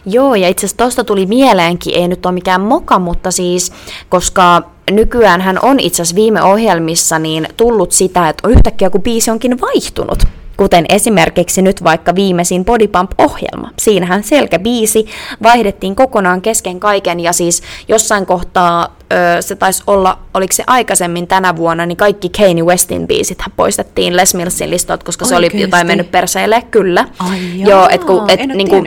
Joo, 0.06 0.34
ja 0.34 0.48
itse 0.48 0.66
asiassa 0.66 0.84
tosta 0.84 1.04
tuli 1.04 1.26
mieleenkin, 1.26 1.94
ei 1.94 2.08
nyt 2.08 2.26
ole 2.26 2.34
mikään 2.34 2.60
moka, 2.60 2.98
mutta 2.98 3.30
siis, 3.30 3.72
koska 4.08 4.62
nykyään 4.90 5.40
hän 5.40 5.58
on 5.62 5.80
itse 5.80 6.02
asiassa 6.02 6.16
viime 6.16 6.42
ohjelmissa 6.42 7.18
niin 7.18 7.48
tullut 7.56 7.92
sitä, 7.92 8.28
että 8.28 8.48
yhtäkkiä 8.48 8.90
kun 8.90 9.02
biisi 9.02 9.30
onkin 9.30 9.60
vaihtunut. 9.60 10.24
Kuten 10.56 10.84
esimerkiksi 10.88 11.62
nyt 11.62 11.84
vaikka 11.84 12.14
viimeisin 12.14 12.64
Body 12.64 12.88
Pump-ohjelma. 12.88 13.70
Siinähän 13.78 14.22
selkäbiisi 14.24 15.06
vaihdettiin 15.42 15.96
kokonaan 15.96 16.40
kesken 16.42 16.80
kaiken 16.80 17.20
ja 17.20 17.32
siis 17.32 17.62
jossain 17.88 18.26
kohtaa 18.26 18.97
se 19.40 19.56
taisi 19.56 19.82
olla, 19.86 20.18
oliko 20.34 20.52
se 20.52 20.64
aikaisemmin 20.66 21.26
tänä 21.26 21.56
vuonna, 21.56 21.86
niin 21.86 21.96
kaikki 21.96 22.28
Kanye 22.28 22.62
Westin 22.62 23.06
biisit 23.06 23.38
poistettiin 23.56 24.16
Les 24.16 24.34
Millsin 24.34 24.70
listalta, 24.70 25.04
koska 25.04 25.24
se 25.24 25.34
Oikeesti? 25.34 25.56
oli 25.56 25.62
jotain 25.62 25.86
mennyt 25.86 26.10
perseille, 26.10 26.62
kyllä. 26.70 27.04
Ai 27.18 27.38
Joo, 27.54 27.88
et 27.90 28.04
kun, 28.04 28.30
et, 28.30 28.40
en 28.40 28.48
niinku. 28.48 28.84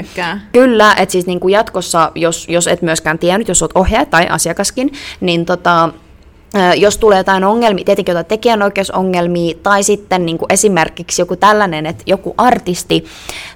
Kyllä, 0.51 0.93
että 0.97 1.11
siis 1.11 1.25
niinku 1.25 1.47
jatkossa, 1.47 2.11
jos, 2.15 2.47
jos 2.49 2.67
et 2.67 2.81
myöskään 2.81 3.19
tiennyt, 3.19 3.47
jos 3.47 3.61
olet 3.61 3.71
ohjaaja 3.75 4.05
tai 4.05 4.27
asiakaskin, 4.29 4.93
niin 5.21 5.45
tota, 5.45 5.89
jos 6.75 6.97
tulee 6.97 7.17
jotain 7.17 7.43
ongelmia, 7.43 7.85
tietenkin 7.85 8.11
jotain 8.11 8.25
tekijänoikeusongelmia, 8.25 9.55
tai 9.63 9.83
sitten 9.83 10.25
niin 10.25 10.37
kuin 10.37 10.53
esimerkiksi 10.53 11.21
joku 11.21 11.35
tällainen, 11.35 11.85
että 11.85 12.03
joku 12.05 12.33
artisti 12.37 13.05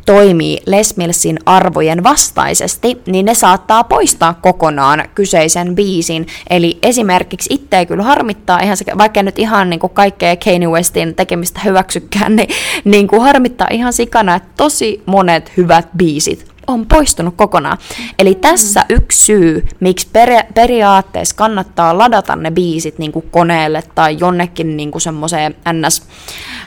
toimii 0.05 0.59
Les 0.65 0.97
Millsin 0.97 1.39
arvojen 1.45 2.03
vastaisesti, 2.03 3.01
niin 3.05 3.25
ne 3.25 3.33
saattaa 3.33 3.83
poistaa 3.83 4.33
kokonaan 4.33 5.03
kyseisen 5.15 5.75
biisin. 5.75 6.27
Eli 6.49 6.77
esimerkiksi 6.81 7.53
itse 7.53 7.77
ei 7.77 7.85
kyllä 7.85 8.03
harmittaa, 8.03 8.59
ihan 8.59 8.77
se, 8.77 8.85
vaikka 8.97 9.23
nyt 9.23 9.39
ihan 9.39 9.69
niin 9.69 9.79
kuin 9.79 9.93
kaikkea 9.93 10.35
Kanye 10.35 10.67
Westin 10.67 11.15
tekemistä 11.15 11.59
hyväksykään, 11.65 12.35
niin, 12.35 12.49
niin 12.83 13.07
kuin 13.07 13.21
harmittaa 13.21 13.67
ihan 13.71 13.93
sikana, 13.93 14.35
että 14.35 14.49
tosi 14.57 15.03
monet 15.05 15.51
hyvät 15.57 15.87
biisit 15.97 16.54
on 16.67 16.85
poistunut 16.85 17.33
kokonaan. 17.37 17.77
Eli 18.19 18.35
tässä 18.35 18.85
yksi 18.89 19.25
syy, 19.25 19.65
miksi 19.79 20.07
peria- 20.13 20.53
periaatteessa 20.53 21.35
kannattaa 21.35 21.97
ladata 21.97 22.35
ne 22.35 22.51
biisit 22.51 22.97
niin 22.97 23.11
kuin 23.11 23.25
koneelle 23.31 23.83
tai 23.95 24.17
jonnekin 24.19 24.77
niin 24.77 24.91
kuin 24.91 25.01
semmoiseen 25.01 25.55
ns. 25.73 26.03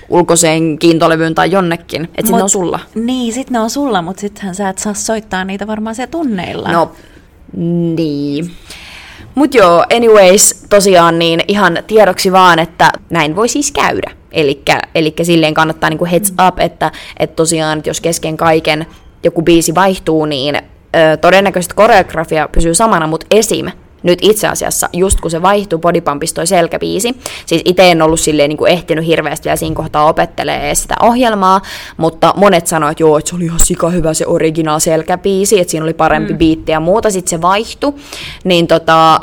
ulkoiseen 0.08 0.78
kiintolevyyn 0.78 1.34
tai 1.34 1.50
jonnekin, 1.50 2.04
että 2.04 2.16
sitten 2.16 2.36
ne 2.36 2.42
on 2.42 2.50
sulla. 2.50 2.80
Niin, 2.94 3.32
sit 3.32 3.50
ne 3.50 3.60
on 3.60 3.70
sulla, 3.70 4.02
mutta 4.02 4.20
sittenhän 4.20 4.54
sä 4.54 4.68
et 4.68 4.78
saa 4.78 4.94
soittaa 4.94 5.44
niitä 5.44 5.66
varmaan 5.66 5.94
siellä 5.94 6.10
tunneilla. 6.10 6.72
No, 6.72 6.92
niin. 7.96 8.50
Mut 9.34 9.54
joo, 9.54 9.84
anyways, 9.96 10.64
tosiaan 10.70 11.18
niin 11.18 11.40
ihan 11.48 11.78
tiedoksi 11.86 12.32
vaan, 12.32 12.58
että 12.58 12.92
näin 13.10 13.36
voi 13.36 13.48
siis 13.48 13.72
käydä. 13.72 14.10
Elikkä 14.94 15.24
silleen 15.24 15.54
kannattaa 15.54 15.90
niinku 15.90 16.04
heads 16.04 16.32
up, 16.48 16.58
että, 16.58 16.92
että 17.18 17.36
tosiaan, 17.36 17.78
että 17.78 17.90
jos 17.90 18.00
kesken 18.00 18.36
kaiken 18.36 18.86
joku 19.24 19.42
biisi 19.42 19.74
vaihtuu, 19.74 20.24
niin 20.24 20.56
ö, 20.56 21.16
todennäköisesti 21.16 21.74
koreografia 21.74 22.48
pysyy 22.52 22.74
samana, 22.74 23.06
mutta 23.06 23.26
esim. 23.30 23.66
Nyt 24.02 24.18
itse 24.22 24.48
asiassa, 24.48 24.88
just 24.92 25.20
kun 25.20 25.30
se 25.30 25.42
vaihtui 25.42 25.78
Bodypumpista 25.78 26.34
toi 26.34 26.46
selkäbiisi, 26.46 27.16
siis 27.46 27.62
itse 27.64 27.90
en 27.90 28.02
ollut 28.02 28.20
silleen 28.20 28.48
niin 28.48 28.56
kuin 28.56 28.72
ehtinyt 28.72 29.06
hirveästi 29.06 29.44
vielä 29.44 29.56
siinä 29.56 29.74
kohtaa 29.74 30.08
opettelee 30.08 30.74
sitä 30.74 30.94
ohjelmaa, 31.02 31.60
mutta 31.96 32.34
monet 32.36 32.66
sanoivat, 32.66 32.92
että 32.92 33.02
joo, 33.02 33.18
että 33.18 33.30
se 33.30 33.36
oli 33.36 33.44
ihan 33.44 33.60
sika 33.60 33.90
hyvä 33.90 34.14
se 34.14 34.26
original 34.26 34.78
selkäbiisi, 34.78 35.60
että 35.60 35.70
siinä 35.70 35.84
oli 35.84 35.94
parempi 35.94 36.32
mm. 36.32 36.38
biitti 36.38 36.72
ja 36.72 36.80
muuta, 36.80 37.10
sitten 37.10 37.30
se 37.30 37.40
vaihtui, 37.40 37.94
niin 38.44 38.66
tota, 38.66 39.20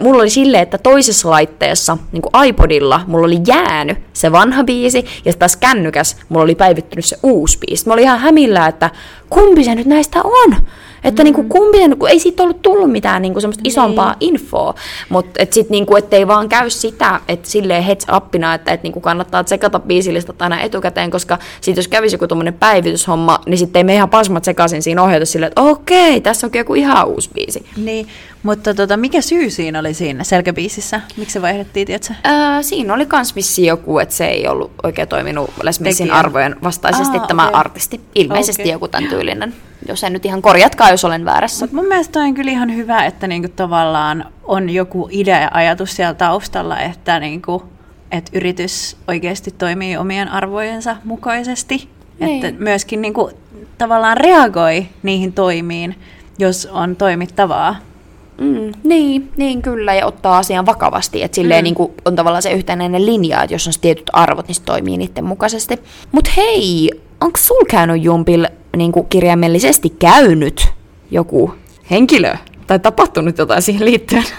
mulla 0.00 0.22
oli 0.22 0.30
silleen, 0.30 0.62
että 0.62 0.78
toisessa 0.78 1.30
laitteessa, 1.30 1.98
niin 2.12 2.22
kuin 2.22 2.46
iPodilla, 2.46 3.00
mulla 3.06 3.26
oli 3.26 3.38
jäänyt 3.46 3.98
se 4.12 4.32
vanha 4.32 4.64
biisi, 4.64 5.04
ja 5.24 5.32
taas 5.32 5.56
kännykäs 5.56 6.16
mulla 6.28 6.44
oli 6.44 6.54
päivittynyt 6.54 7.04
se 7.04 7.16
uusi 7.22 7.58
biisi. 7.58 7.86
Mä 7.86 7.92
olin 7.92 8.04
ihan 8.04 8.18
hämillä, 8.18 8.66
että 8.66 8.90
kumpi 9.30 9.64
se 9.64 9.74
nyt 9.74 9.86
näistä 9.86 10.20
on? 10.24 10.56
Että 11.04 11.24
niinku 11.24 11.42
kumpi 11.42 11.78
se, 11.78 11.96
kun 11.96 12.08
ei 12.08 12.18
siitä 12.18 12.42
ollut 12.42 12.62
tullut 12.62 12.92
mitään 12.92 13.22
niinku 13.22 13.40
semmoista 13.40 13.62
isompaa 13.64 14.14
infoa, 14.20 14.74
mutta 15.08 15.42
et 15.42 15.52
sit 15.52 15.70
niinku, 15.70 15.96
ettei 15.96 16.26
vaan 16.26 16.48
käy 16.48 16.70
sitä, 16.70 17.20
että 17.28 17.50
silleen 17.50 17.82
heads 17.82 18.06
upina, 18.16 18.54
että 18.54 18.72
et 18.72 18.82
niinku 18.82 19.00
kannattaa 19.00 19.44
tsekata 19.44 19.78
biisilistat 19.78 20.42
aina 20.42 20.60
etukäteen, 20.60 21.10
koska 21.10 21.38
sit 21.60 21.76
jos 21.76 21.88
kävisi 21.88 22.14
joku 22.14 22.26
tommonen 22.26 22.54
päivityshomma, 22.54 23.38
niin 23.46 23.58
sitten 23.58 23.80
ei 23.80 23.84
me 23.84 23.94
ihan 23.94 24.10
pasmat 24.10 24.44
sekaisin 24.44 24.82
siinä 24.82 25.02
ohjata 25.02 25.26
silleen, 25.26 25.48
että 25.48 25.62
okei, 25.62 26.20
tässä 26.20 26.46
onkin 26.46 26.58
joku 26.58 26.74
ihan 26.74 27.06
uusi 27.06 27.30
biisi. 27.34 27.66
Niin, 27.76 28.08
mutta 28.46 28.74
tota, 28.74 28.96
mikä 28.96 29.20
syy 29.20 29.50
siinä 29.50 29.78
oli 29.78 29.94
siinä 29.94 30.24
selkäbiisissä? 30.24 31.00
Miksi 31.16 31.32
se 31.32 31.42
vaihdettiin, 31.42 31.86
tiedätkö? 31.86 32.14
Öö, 32.26 32.62
siinä 32.62 32.94
oli 32.94 33.06
kans 33.06 33.36
vissi 33.36 33.66
joku, 33.66 33.98
että 33.98 34.14
se 34.14 34.26
ei 34.26 34.48
ollut 34.48 34.70
oikein 34.82 35.08
toiminut 35.08 35.50
Les 35.62 35.80
Millsin 35.80 36.06
Tekijä. 36.06 36.18
arvojen 36.18 36.56
vastaisesti 36.62 37.18
Aa, 37.18 37.26
tämä 37.26 37.48
okei. 37.48 37.60
artisti. 37.60 38.00
Ilmeisesti 38.14 38.62
Okei. 38.62 38.72
joku 38.72 38.88
tämän 38.88 39.10
tyylinen. 39.10 39.54
Jos 39.88 40.04
en 40.04 40.12
nyt 40.12 40.24
ihan 40.24 40.42
korjatkaa, 40.42 40.90
jos 40.90 41.04
olen 41.04 41.24
väärässä. 41.24 41.64
Mut 41.66 41.72
mun 41.72 41.86
mielestä 41.86 42.20
on 42.20 42.34
kyllä 42.34 42.50
ihan 42.50 42.76
hyvä, 42.76 43.04
että 43.04 43.26
niinku 43.26 43.48
tavallaan 43.56 44.24
on 44.44 44.70
joku 44.70 45.08
idea 45.10 45.40
ja 45.40 45.50
ajatus 45.54 45.96
siellä 45.96 46.14
taustalla, 46.14 46.80
että 46.80 47.20
niinku, 47.20 47.62
et 48.12 48.30
yritys 48.32 48.96
oikeasti 49.08 49.50
toimii 49.50 49.96
omien 49.96 50.28
arvojensa 50.28 50.96
mukaisesti. 51.04 51.88
Niin. 52.20 52.44
Että 52.46 52.62
myöskin 52.62 53.00
niinku, 53.02 53.30
tavallaan 53.78 54.16
reagoi 54.16 54.86
niihin 55.02 55.32
toimiin, 55.32 55.94
jos 56.38 56.68
on 56.72 56.96
toimittavaa. 56.96 57.76
Mm, 58.40 58.72
niin, 58.84 59.32
niin 59.36 59.62
kyllä, 59.62 59.94
ja 59.94 60.06
ottaa 60.06 60.38
asian 60.38 60.66
vakavasti. 60.66 61.22
Että 61.22 61.34
silleen 61.34 61.62
mm. 61.62 61.64
niin 61.64 61.74
kuin 61.74 61.92
on 62.04 62.16
tavallaan 62.16 62.42
se 62.42 62.52
yhtenäinen 62.52 63.06
linja, 63.06 63.42
että 63.42 63.54
jos 63.54 63.66
on 63.66 63.72
tietyt 63.80 64.10
arvot, 64.12 64.48
niin 64.48 64.54
se 64.54 64.62
toimii 64.62 64.96
niiden 64.96 65.24
mukaisesti. 65.24 65.78
Mutta 66.12 66.30
hei, 66.36 66.90
onko 67.20 67.36
sul 67.36 67.64
käynyt 67.70 68.02
Jumpil 68.02 68.46
niin 68.76 68.92
kuin 68.92 69.06
kirjaimellisesti 69.06 69.90
käynyt 69.90 70.68
joku 71.10 71.54
henkilö? 71.90 72.36
Tai 72.66 72.78
tapahtunut 72.78 73.38
jotain 73.38 73.62
siihen 73.62 73.84
liittyen? 73.84 74.24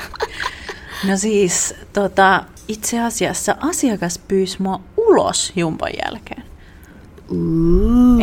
No 1.07 1.17
siis, 1.17 1.75
tota, 1.93 2.43
itse 2.67 2.99
asiassa 2.99 3.55
asiakas 3.61 4.19
pyysi 4.27 4.61
mua 4.61 4.79
ulos 4.97 5.53
jumpan 5.55 5.91
jälkeen. 6.05 6.43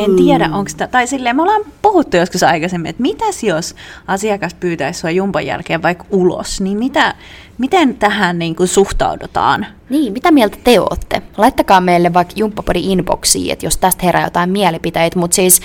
En 0.05 0.17
tiedä, 0.17 0.49
onko 0.53 0.69
sitä, 0.69 0.87
tai 0.87 1.07
silleen 1.07 1.37
me 1.37 1.43
ollaan 1.43 1.63
puhuttu 1.95 2.17
joskus 2.17 2.43
aikaisemmin, 2.43 2.91
että 2.91 3.03
mitäs 3.03 3.43
jos 3.43 3.75
asiakas 4.07 4.55
pyytäisi 4.55 5.01
sua 5.01 5.11
jumpan 5.11 5.47
jälkeen 5.47 5.83
vaikka 5.83 6.05
ulos, 6.11 6.61
niin 6.61 6.79
mitä, 6.79 7.15
miten 7.59 7.97
tähän 7.97 8.39
niin 8.39 8.57
kuin 8.57 8.69
suhtaudutaan? 8.69 9.67
Niin, 9.89 10.13
mitä 10.13 10.31
mieltä 10.31 10.57
te 10.65 10.81
ootte? 10.81 11.23
Laittakaa 11.37 11.81
meille 11.81 12.15
vaikka 12.15 12.35
Jumppapodi 12.37 12.81
inboxiin, 12.93 13.53
että 13.53 13.67
jos 13.67 13.77
tästä 13.77 14.07
herää 14.07 14.25
jotain 14.25 14.51
mielipiteitä, 14.51 15.19
mutta 15.19 15.35
siis 15.35 15.61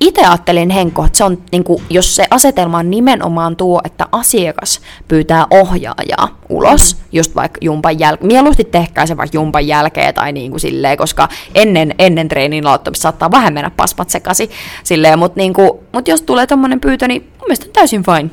itse 0.00 0.24
ajattelin 0.24 0.70
Henko, 0.70 1.04
että 1.04 1.18
se 1.18 1.24
on, 1.24 1.38
niin 1.52 1.64
kuin, 1.64 1.82
jos 1.90 2.16
se 2.16 2.26
asetelma 2.30 2.78
on 2.78 2.90
nimenomaan 2.90 3.56
tuo, 3.56 3.80
että 3.84 4.06
asiakas 4.12 4.80
pyytää 5.08 5.46
ohjaajaa 5.50 6.38
ulos, 6.48 6.96
mm. 6.96 7.00
just 7.12 7.34
vaikka 7.34 7.58
jumpan 7.60 7.98
jälkeen, 7.98 8.26
mieluusti 8.26 8.64
tehkää 8.64 9.06
se 9.06 9.16
vaikka 9.16 9.36
jumpan 9.36 9.66
jälkeen 9.66 10.14
tai 10.14 10.32
niin 10.32 10.50
kuin 10.50 10.60
silleen, 10.60 10.98
koska 10.98 11.28
ennen, 11.54 11.94
ennen 11.98 12.28
treenin 12.28 12.66
aloittamista 12.66 13.02
saattaa 13.02 13.30
vähän 13.30 13.54
mennä 13.54 13.70
pasmat 13.70 14.10
sekaisin, 14.10 14.50
silleen, 14.84 15.18
mutta 15.18 15.40
niin 15.40 15.52
kuin, 15.52 15.70
mut 15.92 16.08
jos 16.08 16.22
tulee 16.22 16.46
tommonen 16.46 16.80
pyytö, 16.80 17.08
niin 17.08 17.22
mun 17.22 17.46
mielestä 17.46 17.66
on 17.66 17.72
täysin 17.72 18.02
fine. 18.02 18.30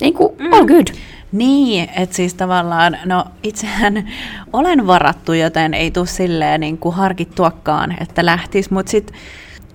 Niin 0.00 0.14
kuin, 0.14 0.32
mm. 0.38 0.52
all 0.52 0.66
good. 0.66 0.86
Niin, 1.32 1.88
että 1.96 2.16
siis 2.16 2.34
tavallaan, 2.34 2.98
no 3.04 3.24
itsehän 3.42 4.08
olen 4.52 4.86
varattu, 4.86 5.32
joten 5.32 5.74
ei 5.74 5.90
tule 5.90 6.06
silleen 6.06 6.60
niin 6.60 6.78
kuin 6.78 6.94
harkittuakaan, 6.94 7.96
että 8.00 8.26
lähtis, 8.26 8.70
mutta 8.70 8.90
sitten 8.90 9.16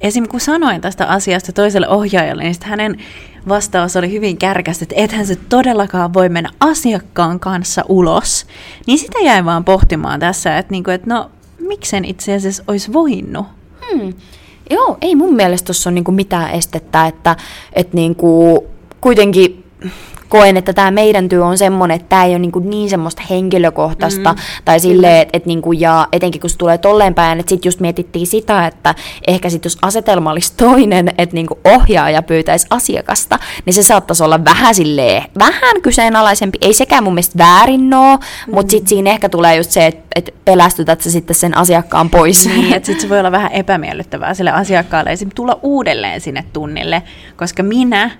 esim. 0.01 0.27
kun 0.27 0.39
sanoin 0.39 0.81
tästä 0.81 1.07
asiasta 1.07 1.51
toiselle 1.51 1.87
ohjaajalle, 1.89 2.43
niin 2.43 2.55
hänen 2.63 2.97
vastaus 3.47 3.95
oli 3.95 4.11
hyvin 4.11 4.37
kärkästä, 4.37 4.85
että 4.85 4.95
ethän 4.97 5.27
se 5.27 5.35
todellakaan 5.35 6.13
voi 6.13 6.29
mennä 6.29 6.49
asiakkaan 6.59 7.39
kanssa 7.39 7.83
ulos. 7.89 8.45
Niin 8.87 8.99
sitä 8.99 9.19
jäin 9.19 9.45
vaan 9.45 9.63
pohtimaan 9.63 10.19
tässä, 10.19 10.57
että, 10.57 10.71
niinku, 10.71 10.91
että 10.91 11.13
no 11.13 11.31
miksen 11.59 12.05
itse 12.05 12.35
asiassa 12.35 12.63
olisi 12.67 12.93
voinut. 12.93 13.45
Hmm. 13.91 14.13
Joo, 14.69 14.97
ei 15.01 15.15
mun 15.15 15.35
mielestä 15.35 15.65
tuossa 15.65 15.89
ole 15.89 15.93
niinku 15.93 16.11
mitään 16.11 16.51
estettä, 16.51 17.07
että 17.07 17.35
et 17.73 17.93
niinku, 17.93 18.63
kuitenkin 19.01 19.66
koen, 20.29 20.57
että 20.57 20.73
tämä 20.73 20.91
meidän 20.91 21.29
työ 21.29 21.45
on 21.45 21.57
semmoinen, 21.57 21.95
että 21.95 22.09
tämä 22.09 22.25
ei 22.25 22.31
ole 22.31 22.39
niinku 22.39 22.59
niin 22.59 22.89
semmoista 22.89 23.21
henkilökohtaista, 23.29 24.33
mm, 24.33 24.39
tai 24.65 24.79
silleen, 24.79 25.21
että 25.21 25.37
et 25.37 25.45
niinku, 25.45 25.71
ja 25.71 26.07
etenkin 26.11 26.41
kun 26.41 26.49
se 26.49 26.57
tulee 26.57 26.77
tolleen 26.77 27.13
päin, 27.13 27.39
että 27.39 27.49
sitten 27.49 27.67
just 27.67 27.79
mietittiin 27.79 28.27
sitä, 28.27 28.67
että 28.67 28.95
ehkä 29.27 29.49
sitten 29.49 29.69
jos 29.69 29.77
asetelma 29.81 30.31
olisi 30.31 30.53
toinen, 30.57 31.07
että 31.17 31.33
niinku 31.33 31.59
ohjaaja 31.63 32.21
pyytäisi 32.21 32.67
asiakasta, 32.69 33.39
niin 33.65 33.73
se 33.73 33.83
saattaisi 33.83 34.23
olla 34.23 34.45
vähän 34.45 34.75
silleen, 34.75 35.23
vähän 35.39 35.81
kyseenalaisempi, 35.81 36.57
ei 36.61 36.73
sekään 36.73 37.03
mun 37.03 37.13
mielestä 37.13 37.37
väärin 37.37 37.93
oo, 37.93 38.17
mm. 38.17 38.55
mutta 38.55 38.71
sitten 38.71 38.89
siinä 38.89 39.09
ehkä 39.09 39.29
tulee 39.29 39.55
just 39.55 39.71
se, 39.71 39.85
että 39.85 40.07
et 40.15 40.33
pelästytät 40.45 41.01
sä 41.01 41.11
sitten 41.11 41.35
sen 41.35 41.57
asiakkaan 41.57 42.09
pois. 42.09 42.47
Niin, 42.47 42.73
että 42.73 42.85
sitten 42.85 43.01
se 43.01 43.09
voi 43.09 43.19
olla 43.19 43.31
vähän 43.31 43.51
epämiellyttävää 43.51 44.33
sille 44.33 44.51
asiakkaalle 44.51 45.11
esim. 45.11 45.29
tulla 45.35 45.59
uudelleen 45.61 46.21
sinne 46.21 46.45
tunnille, 46.53 47.03
koska 47.35 47.63
minä 47.63 48.11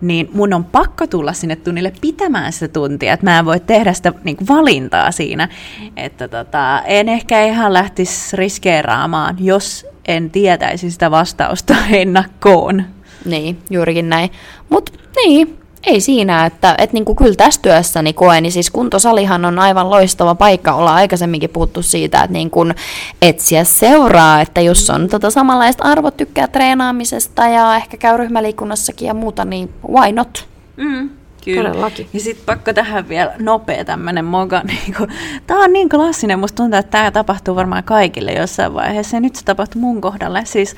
niin 0.00 0.30
mun 0.32 0.54
on 0.54 0.64
pakko 0.64 1.06
tulla 1.06 1.32
sinne 1.32 1.56
tunnille 1.56 1.92
pitämään 2.00 2.52
sitä 2.52 2.68
tuntia, 2.68 3.12
että 3.12 3.26
mä 3.26 3.38
en 3.38 3.44
voi 3.44 3.60
tehdä 3.60 3.92
sitä 3.92 4.12
niin 4.24 4.36
kuin 4.36 4.48
valintaa 4.48 5.12
siinä, 5.12 5.48
että 5.96 6.28
tota, 6.28 6.82
en 6.84 7.08
ehkä 7.08 7.44
ihan 7.44 7.72
lähtisi 7.72 8.36
riskeeraamaan, 8.36 9.36
jos 9.40 9.86
en 10.08 10.30
tietäisi 10.30 10.90
sitä 10.90 11.10
vastausta 11.10 11.74
ennakkoon. 11.92 12.84
Niin, 13.24 13.58
juurikin 13.70 14.08
näin. 14.08 14.30
Mutta 14.68 14.92
niin, 15.16 15.58
ei 15.86 16.00
siinä, 16.00 16.46
että 16.46 16.74
et 16.78 16.92
niinku 16.92 17.14
kyllä 17.14 17.34
tässä 17.34 17.62
työssä 17.62 18.02
niin 18.02 18.14
koen, 18.14 18.42
niin 18.42 18.52
siis 18.52 18.70
kuntosalihan 18.70 19.44
on 19.44 19.58
aivan 19.58 19.90
loistava 19.90 20.34
paikka. 20.34 20.72
olla 20.72 20.94
aikaisemminkin 20.94 21.50
puhuttu 21.50 21.82
siitä, 21.82 22.22
että 22.22 22.32
niin 22.32 22.50
kun 22.50 22.74
etsiä 23.22 23.64
seuraa, 23.64 24.40
että 24.40 24.60
jos 24.60 24.90
on 24.90 25.08
tota 25.08 25.30
samanlaista 25.30 25.84
arvot, 25.84 26.16
tykkää 26.16 26.48
treenaamisesta 26.48 27.46
ja 27.46 27.76
ehkä 27.76 27.96
käy 27.96 28.16
ryhmäliikunnassakin 28.16 29.08
ja 29.08 29.14
muuta, 29.14 29.44
niin 29.44 29.70
why 29.88 30.12
not? 30.12 30.46
Mm, 30.76 31.10
Kyllä. 31.44 31.68
Todellakin. 31.68 32.06
Ja 32.12 32.20
sitten 32.20 32.46
pakko 32.46 32.72
tähän 32.72 33.08
vielä 33.08 33.34
nopea 33.38 33.84
tämmöinen 33.84 34.24
moga. 34.24 34.62
Niinku, 34.86 35.06
tämä 35.46 35.64
on 35.64 35.72
niin 35.72 35.88
klassinen, 35.88 36.38
musta 36.38 36.56
tuntuu, 36.56 36.78
että 36.78 36.90
tämä 36.90 37.10
tapahtuu 37.10 37.56
varmaan 37.56 37.84
kaikille 37.84 38.32
jossain 38.32 38.74
vaiheessa. 38.74 39.16
Ja 39.16 39.20
nyt 39.20 39.36
se 39.36 39.44
tapahtui 39.44 39.80
mun 39.80 40.00
kohdalle. 40.00 40.42
Siis 40.44 40.76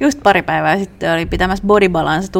just 0.00 0.20
pari 0.22 0.42
päivää 0.42 0.78
sitten 0.78 1.12
oli 1.12 1.26
pitämässä 1.26 1.64
body 1.66 1.88
balance 1.88 2.32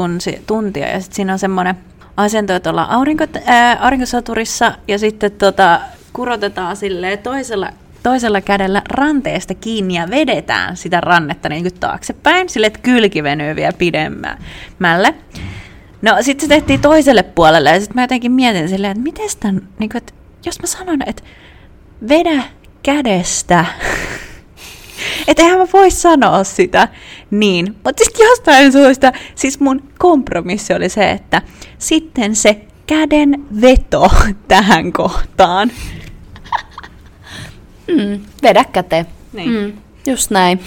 tuntia 0.47 0.89
ja 0.89 1.01
sitten 1.01 1.17
siinä 1.17 1.33
on 1.33 1.39
semmoinen 1.39 1.75
asento, 2.19 2.55
että 2.55 2.71
ollaan 2.71 2.91
aurinko, 2.91 3.27
ää, 3.45 3.79
aurinkosaturissa 3.81 4.73
ja 4.89 4.99
sitten 4.99 5.33
tota, 5.33 5.81
kurotetaan 6.13 6.77
silleen 6.77 7.19
toisella 7.19 7.69
toisella 8.03 8.41
kädellä 8.41 8.83
ranteesta 8.89 9.55
kiinni 9.55 9.95
ja 9.95 10.11
vedetään 10.11 10.77
sitä 10.77 11.01
rannetta 11.01 11.49
niin 11.49 11.75
taaksepäin, 11.81 12.49
sille 12.49 12.67
että 12.67 12.79
kylki 12.83 13.23
venyy 13.23 13.57
vielä 13.57 13.73
pidemmälle. 13.73 15.15
No 16.03 16.17
sitten 16.21 16.49
se 16.49 16.55
tehtiin 16.55 16.81
toiselle 16.81 17.23
puolelle 17.23 17.71
ja 17.71 17.81
sitten 17.81 17.95
mä 17.95 18.03
jotenkin 18.03 18.33
mietin 18.33 18.69
silleen, 18.69 18.91
että 18.91 19.03
miten 19.03 19.29
tämän, 19.41 19.69
niin 19.79 19.91
kuin, 19.91 19.97
että 19.97 20.13
jos 20.47 20.61
mä 20.61 20.67
sanon, 20.67 20.99
että 21.07 21.23
vedä 22.09 22.43
kädestä, 22.83 23.65
että 25.29 25.43
eihän 25.43 25.59
mä 25.59 25.67
voi 25.73 25.91
sanoa 25.91 26.45
sitä 26.45 26.89
niin. 27.31 27.77
Mutta 27.85 28.05
sitten 28.05 28.25
jostain 28.27 28.73
syystä, 28.73 29.13
siis 29.35 29.61
mun 29.61 29.83
kompromissi 29.99 30.75
oli 30.75 30.89
se, 30.89 31.11
että 31.11 31.43
sitten 31.79 32.37
se 32.37 32.61
käden 32.87 33.47
veto 33.61 34.11
tähän 34.49 34.93
kohtaan. 34.93 35.71
Mm, 37.89 38.21
vedä 38.43 38.65
käteen. 38.65 39.07
Niin. 39.33 39.51
Mm, 39.51 39.73
just 40.07 40.31
näin. 40.31 40.61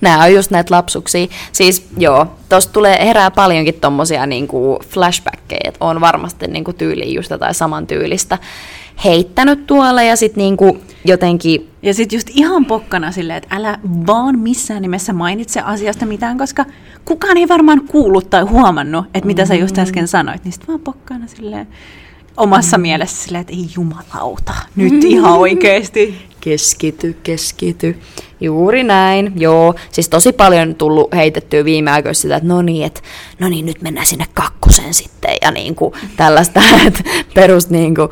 Nämä 0.00 0.24
on 0.24 0.32
just 0.32 0.50
näitä 0.50 0.74
lapsuksia. 0.74 1.26
Siis 1.52 1.88
joo, 1.98 2.26
tosta 2.48 2.72
tulee 2.72 3.06
herää 3.06 3.30
paljonkin 3.30 3.80
tommosia 3.80 4.26
niinku 4.26 4.78
flashbackkejä, 4.88 5.60
että 5.64 5.84
on 5.84 6.00
varmasti 6.00 6.46
niinku 6.46 6.72
tyyliin 6.72 7.14
just 7.14 7.30
jotain 7.30 7.54
samantyylistä 7.54 8.38
heittänyt 9.04 9.66
tuolla 9.66 10.02
ja 10.02 10.16
sitten 10.16 10.40
niinku 10.40 10.78
jotenkin... 11.04 11.70
Ja 11.82 11.94
sitten 11.94 12.16
just 12.16 12.30
ihan 12.34 12.64
pokkana 12.64 13.12
silleen, 13.12 13.36
että 13.36 13.56
älä 13.56 13.78
vaan 14.06 14.38
missään 14.38 14.82
nimessä 14.82 15.12
mainitse 15.12 15.60
asiasta 15.60 16.06
mitään, 16.06 16.38
koska 16.38 16.64
kukaan 17.04 17.36
ei 17.36 17.48
varmaan 17.48 17.80
kuullut 17.88 18.30
tai 18.30 18.42
huomannut, 18.42 19.06
että 19.14 19.26
mitä 19.26 19.46
sä 19.46 19.54
just 19.54 19.78
äsken 19.78 20.08
sanoit. 20.08 20.44
Niin 20.44 20.52
sitten 20.52 20.68
vaan 20.68 20.80
pokkana 20.80 21.26
silleen 21.26 21.66
omassa 22.36 22.78
mm. 22.78 22.82
mielessä 22.82 23.22
silleen, 23.22 23.40
että 23.40 23.52
ei 23.52 23.68
jumalauta, 23.74 24.54
nyt 24.76 25.04
ihan 25.04 25.32
oikeesti. 25.32 26.14
Keskity, 26.44 27.16
keskity. 27.22 27.96
Juuri 28.40 28.82
näin, 28.82 29.32
joo. 29.36 29.74
Siis 29.92 30.08
tosi 30.08 30.32
paljon 30.32 30.74
tullut 30.74 31.12
heitettyä 31.14 31.64
viime 31.64 31.90
aikoina 31.90 32.14
sitä, 32.14 32.36
että 32.36 32.48
no 32.48 32.62
niin, 32.62 32.86
että 32.86 33.00
no 33.38 33.48
niin, 33.48 33.66
nyt 33.66 33.82
mennään 33.82 34.06
sinne 34.06 34.24
kakkosen 34.34 34.94
sitten 34.94 35.36
ja 35.42 35.50
niin 35.50 35.74
kuin 35.74 35.94
tällaista, 36.16 36.60
että 36.86 37.02
perus 37.34 37.70
niin 37.70 37.94
kuin, 37.94 38.08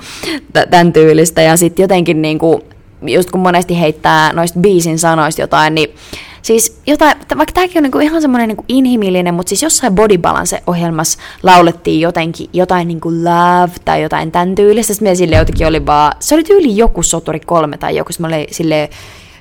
tämän 0.71 0.93
tyylistä. 0.93 1.43
Ja 1.43 1.57
sitten 1.57 1.85
jotenkin 1.85 2.23
niin 2.23 2.39
kuin, 2.39 2.63
just 3.03 3.31
kun 3.31 3.41
monesti 3.41 3.81
heittää 3.81 4.33
noista 4.33 4.61
biisin 4.61 4.99
sanoista 4.99 5.41
jotain, 5.41 5.75
niin 5.75 5.95
siis 6.43 6.81
jotain, 6.87 7.17
vaikka 7.37 7.53
tämäkin 7.53 7.79
on 7.79 7.83
niinku 7.83 7.99
ihan 7.99 8.23
semmoinen 8.23 8.49
niinku 8.49 8.65
inhimillinen, 8.69 9.35
mutta 9.35 9.49
siis 9.49 9.63
jossain 9.63 9.95
Body 9.95 10.19
Balance-ohjelmassa 10.19 11.19
laulettiin 11.43 12.01
jotenkin 12.01 12.51
jotain 12.53 12.89
niinku 12.89 13.11
love 13.11 13.73
tai 13.85 14.03
jotain 14.03 14.33
tämän 14.33 14.55
tyylistä. 14.55 14.95
Sitten 14.95 15.17
sille 15.17 15.37
jotenkin 15.37 15.67
oli 15.67 15.87
vaan, 15.87 16.13
se 16.21 16.35
oli 16.35 16.45
tyyli 16.45 16.77
joku 16.77 17.03
Soturi 17.03 17.41
kolme 17.41 17.79
tai 17.79 17.97
joku, 17.97 18.11
mä 18.19 18.27
olin 18.27 18.47
sille 18.51 18.91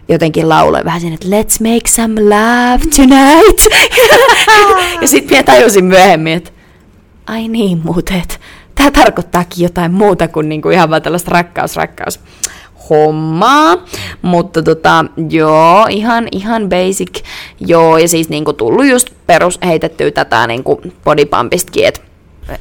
jotenkin 0.09 0.49
lauloin 0.49 0.85
vähän 0.85 1.01
siinä, 1.01 1.13
että 1.13 1.27
let's 1.27 1.73
make 1.73 1.87
some 1.87 2.21
love 2.21 2.83
tonight. 2.95 3.65
ja 5.01 5.07
sitten 5.07 5.37
minä 5.37 5.43
tajusin 5.43 5.85
myöhemmin, 5.85 6.33
että 6.33 6.51
ai 7.27 7.47
niin 7.47 7.81
muuten, 7.83 8.23
tämä 8.75 8.91
tarkoittaakin 8.91 9.63
jotain 9.63 9.91
muuta 9.91 10.27
kuin 10.27 10.49
niinku 10.49 10.69
ihan 10.69 10.89
vaan 10.89 11.01
tällaista 11.01 11.31
rakkaus, 11.31 11.75
rakkaus 11.75 12.19
hommaa, 12.91 13.77
mutta 14.21 14.63
tota, 14.63 15.05
joo, 15.29 15.87
ihan, 15.89 16.27
ihan 16.31 16.69
basic, 16.69 17.23
joo, 17.59 17.97
ja 17.97 18.07
siis 18.07 18.29
niinku 18.29 18.53
tullut 18.53 18.85
just 18.85 19.09
perus 19.27 19.59
heitettyä 19.65 20.11
tätä 20.11 20.47
niinku 20.47 20.81
bodybumpistakin, 21.03 21.87
että 21.87 22.01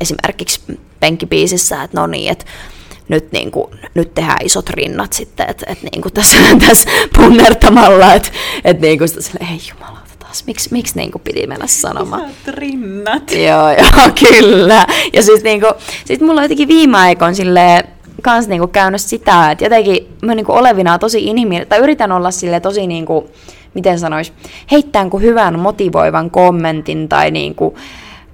esimerkiksi 0.01 0.61
penkkipiisissä, 1.01 1.83
että 1.83 2.01
no 2.01 2.07
niin, 2.07 2.33
että 2.33 2.45
nyt, 3.09 3.33
niin 3.33 3.51
kuin, 3.51 3.71
nyt 3.95 4.15
tehdään 4.15 4.45
isot 4.45 4.71
rinnat 4.71 5.13
sitten, 5.13 5.51
että 5.51 5.67
et, 5.69 5.83
niin 5.83 6.03
kuin 6.03 6.13
tässä, 6.13 6.37
tässä 6.69 6.91
punnertamalla, 7.17 8.15
että 8.15 8.31
et, 8.65 8.81
niin 8.81 8.99
kuin 8.99 9.09
sille, 9.09 9.47
ei 9.53 9.61
jumala, 9.71 10.01
taas, 10.19 10.47
miksi, 10.47 10.69
miksi 10.73 10.97
niin 10.97 11.11
kuin 11.13 11.23
piti 11.23 11.47
mennä 11.47 11.67
sanomaan. 11.67 12.31
Isot 12.31 12.55
rinnat. 12.55 13.33
Joo, 13.33 13.71
joo, 13.81 14.11
kyllä. 14.31 14.87
Ja 15.13 15.23
siis 15.23 15.43
niin 15.43 15.61
kuin, 15.61 15.73
sit 16.05 16.21
mulla 16.21 16.41
on 16.41 16.45
jotenkin 16.45 16.69
viime 16.69 16.99
aikoina 16.99 17.35
silleen, 17.35 17.85
kans 18.23 18.49
niinku 18.49 18.67
käynyt 18.67 19.01
sitä, 19.01 19.51
että 19.51 19.65
jotenkin 19.65 20.09
mä 20.23 20.35
niinku 20.35 20.53
olevina 20.53 20.99
tosi 20.99 21.25
inhimillinen, 21.25 21.69
tai 21.69 21.79
yritän 21.79 22.13
olla 22.13 22.31
sille 22.31 22.61
tosi 22.61 22.87
niinku, 22.87 23.31
miten 23.75 23.99
sanois, 23.99 24.33
heittää 24.71 25.07
hyvän 25.21 25.59
motivoivan 25.59 26.31
kommentin 26.31 27.09
tai 27.09 27.31
niinku, 27.31 27.75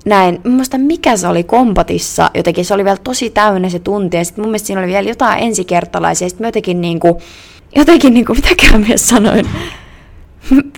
näin. 0.07 0.41
Mä 0.45 0.51
muistan, 0.51 0.81
mikä 0.81 1.17
se 1.17 1.29
oli 1.29 1.45
kompatissa. 1.45 2.31
Jotenkin 2.35 2.65
se 2.65 2.75
oli 2.75 2.85
vielä 2.85 2.99
tosi 3.05 3.31
täynnä 3.31 3.69
se 3.69 3.79
tunti. 3.79 4.17
Ja 4.17 4.25
sitten 4.25 4.43
mun 4.43 4.51
mielestä 4.51 4.67
siinä 4.67 4.81
oli 4.81 4.89
vielä 4.89 5.09
jotain 5.09 5.43
ensikertalaisia. 5.43 6.29
Sitten 6.29 6.45
mä 6.45 6.49
jotenkin 6.49 6.81
niinku, 6.81 7.21
jotenkin 7.77 8.15
niinku, 8.15 8.35
mitäkään 8.35 8.85
myös 8.89 9.09
sanoin. 9.09 9.49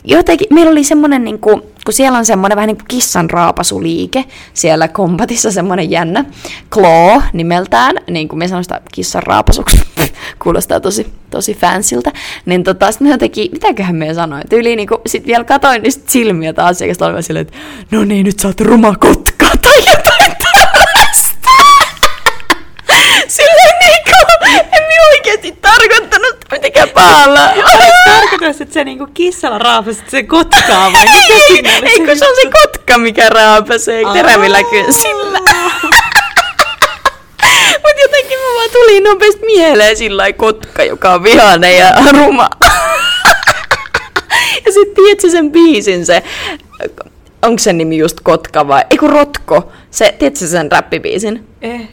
Jotenkin, 0.05 0.47
meillä 0.51 0.73
oli 0.73 0.85
semmoinen, 0.85 1.25
niinku, 1.25 1.63
kun 1.89 1.93
siellä 1.93 2.19
on 2.19 2.25
semmoinen 2.25 2.57
vähän 2.57 2.67
niin 2.67 2.77
kuin 2.77 2.89
kissan 2.89 3.31
raapasuliike, 3.31 4.25
siellä 4.55 4.89
kompatissa 4.89 5.53
semmoinen 5.53 5.91
jännä, 5.91 6.25
Claw 6.71 7.23
nimeltään, 7.33 7.97
niin 8.11 8.29
kuin 8.29 8.39
me 8.39 8.49
sanoin 8.49 8.65
sitä 8.65 8.81
kissan 8.93 9.23
raapasuksi, 9.23 9.81
kuulostaa 10.43 10.81
tosi, 10.81 11.07
tosi 11.31 11.55
fansilta, 11.55 12.11
niin 12.47 12.65
tota, 12.65 12.93
sitten 12.93 13.09
jotenkin, 13.09 13.51
mitäköhän 13.53 13.97
me 13.97 14.15
sanoin, 14.15 14.43
tyyliin 14.49 14.77
niin 14.77 14.89
kuin, 14.89 15.01
sit 15.07 15.27
vielä 15.27 15.45
katoin 15.45 15.83
niistä 15.83 16.11
silmiä 16.11 16.53
taas, 16.53 16.81
ja 16.81 16.87
oli 17.07 17.23
silleen, 17.23 17.47
että 17.47 17.59
no 17.91 18.05
niin, 18.05 18.27
nyt 18.27 18.39
sä 18.39 18.49
oot 18.49 18.61
ruma 18.61 18.97
kotka, 18.97 19.47
tai 19.63 19.79
jotain 19.79 20.37
tällaista. 20.53 21.49
Silleen 23.29 23.79
niinku, 23.81 24.19
en 24.73 24.83
minä 25.39 25.39
oikeesti 25.39 25.63
tarkoittanut 25.63 26.37
mitenkään 26.53 26.89
pahalla. 26.89 27.41
Tarkoitas, 28.07 28.61
että 28.61 28.75
se 28.75 28.85
niinku 28.85 29.07
kissalla 29.15 29.59
raapasit 29.59 30.11
se 30.11 30.23
kotkaa 30.23 30.93
vai 30.93 31.05
mikä 31.05 31.39
siinä 31.47 31.71
oli? 31.79 31.89
Ei, 31.89 31.99
kun 31.99 32.19
se 32.19 32.29
on 32.29 32.37
se 32.43 32.51
kotka, 32.63 32.99
mikä 32.99 33.29
raapasee 33.29 34.03
terävillä 34.13 34.63
kynsillä. 34.63 35.39
Mut 37.85 37.95
jotenkin 38.03 38.39
mä 38.39 38.55
vaan 38.57 38.71
tuli 38.73 39.01
nopeasti 39.01 39.47
mieleen 39.47 39.97
sillä 39.97 40.33
kotka, 40.33 40.85
joka 40.85 41.15
on 41.15 41.23
vihainen 41.23 41.77
ja 41.77 41.93
ruma. 42.13 42.51
ja 44.67 44.73
sit 44.73 44.95
tiedätkö 44.95 45.31
sen 45.31 45.53
biisin 45.53 46.07
se, 46.07 46.23
onko 47.43 47.59
sen 47.59 47.79
nimi 47.79 47.99
just 47.99 48.21
Kotka 48.23 48.69
vai, 48.69 48.85
ei 48.91 48.99
kun 48.99 49.11
Rotko, 49.11 49.73
se, 49.91 50.15
tiedätkö 50.19 50.47
sen 50.47 50.73
räppibiisin? 50.73 51.47
Eh, 51.63 51.89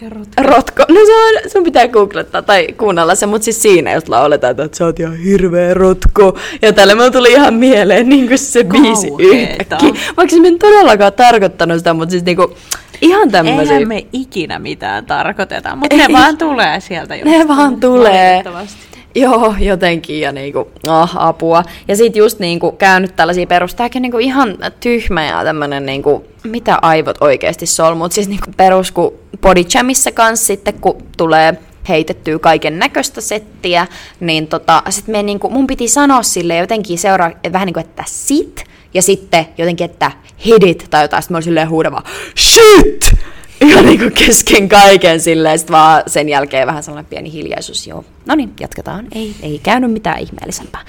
mikä 0.00 0.14
rotko? 0.18 0.42
Rotko. 0.42 0.82
No 0.88 1.00
se 1.06 1.12
on, 1.44 1.50
sun 1.50 1.64
pitää 1.64 1.88
googlettaa 1.88 2.42
tai 2.42 2.66
kuunnella 2.78 3.14
se, 3.14 3.26
mutta 3.26 3.44
siis 3.44 3.62
siinä 3.62 3.94
just 3.94 4.08
lauletaan, 4.08 4.60
että 4.60 4.78
sä 4.78 4.84
oot 4.84 5.00
ihan 5.00 5.16
hirveä 5.16 5.74
rotko. 5.74 6.38
Ja 6.62 6.72
tälle 6.72 6.94
mulla 6.94 7.10
tuli 7.10 7.32
ihan 7.32 7.54
mieleen 7.54 8.08
niin 8.08 8.28
kuin 8.28 8.38
se 8.38 8.64
biisi 8.64 9.08
Kauheeta. 9.10 9.76
yhtäkkiä. 9.78 10.02
Vaikka 10.16 10.36
se 10.36 10.42
en 10.48 10.58
todellakaan 10.58 11.12
tarkoittanut 11.12 11.78
sitä, 11.78 11.94
mutta 11.94 12.10
siis 12.10 12.24
niinku 12.24 12.56
ihan 13.00 13.30
tämmöisiä. 13.30 13.74
Eihän 13.74 13.88
me 13.88 14.06
ikinä 14.12 14.58
mitään 14.58 15.06
tarkoiteta, 15.06 15.76
mutta 15.76 15.96
ne 15.96 16.06
vaan 16.12 16.38
tulee 16.38 16.80
sieltä 16.80 17.14
Ne 17.24 17.48
vaan 17.48 17.80
tulee. 17.80 18.32
valitettavasti. 18.34 18.99
Joo, 19.14 19.54
jotenkin 19.58 20.20
ja 20.20 20.32
niinku, 20.32 20.70
ah, 20.88 21.16
apua. 21.16 21.62
Ja 21.88 21.96
sit 21.96 22.16
just 22.16 22.38
niinku 22.38 22.72
käynyt 22.72 23.16
tällaisia 23.16 23.46
perustaakin 23.46 24.02
niinku 24.02 24.18
ihan 24.18 24.58
tyhmä 24.80 25.24
ja 25.24 25.44
tämmönen 25.44 25.86
niinku, 25.86 26.24
mitä 26.44 26.78
aivot 26.82 27.16
oikeasti 27.20 27.66
solmut. 27.66 28.12
Siis 28.12 28.28
niinku 28.28 28.50
perus, 28.56 28.92
kun 28.92 29.14
body 29.40 29.62
jamissa 29.74 30.12
kanssa 30.12 30.46
sitten, 30.46 30.74
kun 30.74 31.02
tulee 31.16 31.54
heitettyä 31.88 32.38
kaiken 32.38 32.78
näköistä 32.78 33.20
settiä, 33.20 33.86
niin 34.20 34.46
tota, 34.46 34.82
sit 34.90 35.06
me 35.06 35.22
niinku, 35.22 35.50
mun 35.50 35.66
piti 35.66 35.88
sanoa 35.88 36.22
sille 36.22 36.56
jotenkin 36.56 36.98
seuraa, 36.98 37.30
vähän 37.52 37.66
niin 37.66 37.74
kuin, 37.74 37.84
että 37.84 38.04
sit, 38.06 38.64
ja 38.94 39.02
sitten 39.02 39.46
jotenkin, 39.58 39.84
että 39.84 40.10
hit 40.46 40.62
it, 40.62 40.86
tai 40.90 41.04
jotain, 41.04 41.22
sitten 41.22 41.34
mä 41.34 41.36
olin 41.36 41.44
silleen 41.44 41.70
huudava, 41.70 42.02
shit! 42.38 43.14
Ihan 43.66 43.86
niinku 43.86 44.10
kesken 44.26 44.68
kaiken 44.68 45.20
silleen, 45.20 45.58
sit 45.58 45.70
vaan 45.70 46.02
sen 46.06 46.28
jälkeen 46.28 46.66
vähän 46.66 46.82
sellainen 46.82 47.10
pieni 47.10 47.32
hiljaisuus, 47.32 47.86
joo. 47.86 48.04
No 48.26 48.34
niin, 48.34 48.52
jatketaan. 48.60 49.06
Ei, 49.14 49.34
ei 49.42 49.60
käynyt 49.62 49.92
mitään 49.92 50.18
ihmeellisempää. 50.18 50.80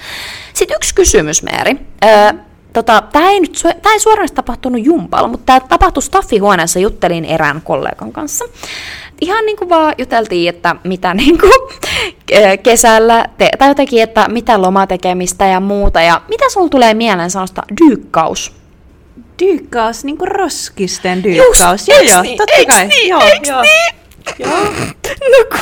Sitten 0.54 0.76
yksi 0.76 0.94
kysymys, 0.94 1.42
Meeri. 1.42 1.76
Öö, 2.04 2.32
tota, 2.72 3.02
tämä 3.12 3.30
ei, 3.30 3.40
nyt, 3.40 3.62
tää 3.82 3.92
ei 3.92 4.00
suoraan 4.00 4.28
tapahtunut 4.34 4.84
jumpalla, 4.84 5.28
mutta 5.28 5.46
tämä 5.46 5.60
tapahtui 5.68 6.02
staffihuoneessa, 6.02 6.78
juttelin 6.78 7.24
erään 7.24 7.62
kollegan 7.62 8.12
kanssa. 8.12 8.44
Ihan 9.20 9.46
niin 9.46 9.56
kuin 9.56 9.68
vaan 9.68 9.94
juteltiin, 9.98 10.48
että 10.48 10.76
mitä 10.84 11.14
niin 11.24 11.38
kuin 11.38 11.52
kesällä, 12.62 13.24
te- 13.38 13.50
tai 13.58 13.68
jotenkin, 13.68 14.02
että 14.02 14.28
mitä 14.28 14.62
lomatekemistä 14.62 15.46
ja 15.46 15.60
muuta, 15.60 16.00
ja 16.00 16.20
mitä 16.28 16.44
sulla 16.50 16.68
tulee 16.68 16.94
mieleen 16.94 17.30
sanosta 17.30 17.62
dyykkaus? 17.80 18.61
Dyykkaus, 19.42 20.04
niinku 20.04 20.26
roskisten 20.26 21.22
dyykkaus. 21.22 21.88
Joo, 21.88 22.00
joo, 22.00 22.22
niin, 22.22 22.38
totta 22.38 22.56
eiks 22.56 22.74
kai. 22.74 22.86
niin, 22.86 23.08
joo, 23.08 23.22
eiks 23.22 23.48
joo. 23.48 23.62
niin? 23.62 23.94
Joo. 24.38 24.58
No 25.30 25.44
kun... 25.50 25.60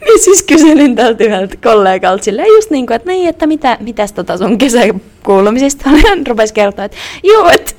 Minä 0.00 0.18
siis 0.24 0.42
kyselin 0.42 0.96
tältä 0.96 1.24
yhdeltä 1.24 1.56
kollegalta 1.62 2.24
silleen 2.24 2.48
just 2.48 2.70
niin 2.70 2.86
kuin, 2.86 2.94
että 2.94 3.08
niin, 3.08 3.28
että 3.28 3.46
mitä, 3.46 3.76
mitäs 3.80 4.12
tota 4.12 4.38
sun 4.38 4.58
kesäkuulumisista 4.58 5.90
oli. 5.90 6.02
Hän 6.08 6.26
rupesi 6.26 6.54
kertoa, 6.54 6.84
että 6.84 6.96
joo, 7.22 7.50
että 7.50 7.72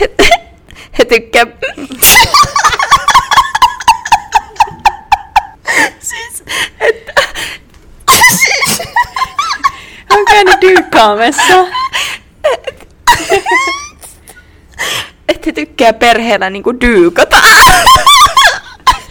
et, 0.00 0.22
he 0.98 1.04
tykkää... 1.04 1.46
siis, 6.08 6.44
että... 6.80 7.12
siis, 8.30 8.82
On 10.10 10.24
käynyt 10.24 10.60
dyykkaamassa. 10.60 11.54
että 15.32 15.46
he 15.46 15.52
tykkää 15.52 15.92
perheellä 15.92 16.50
niinku 16.50 16.80
dyykata. 16.80 17.36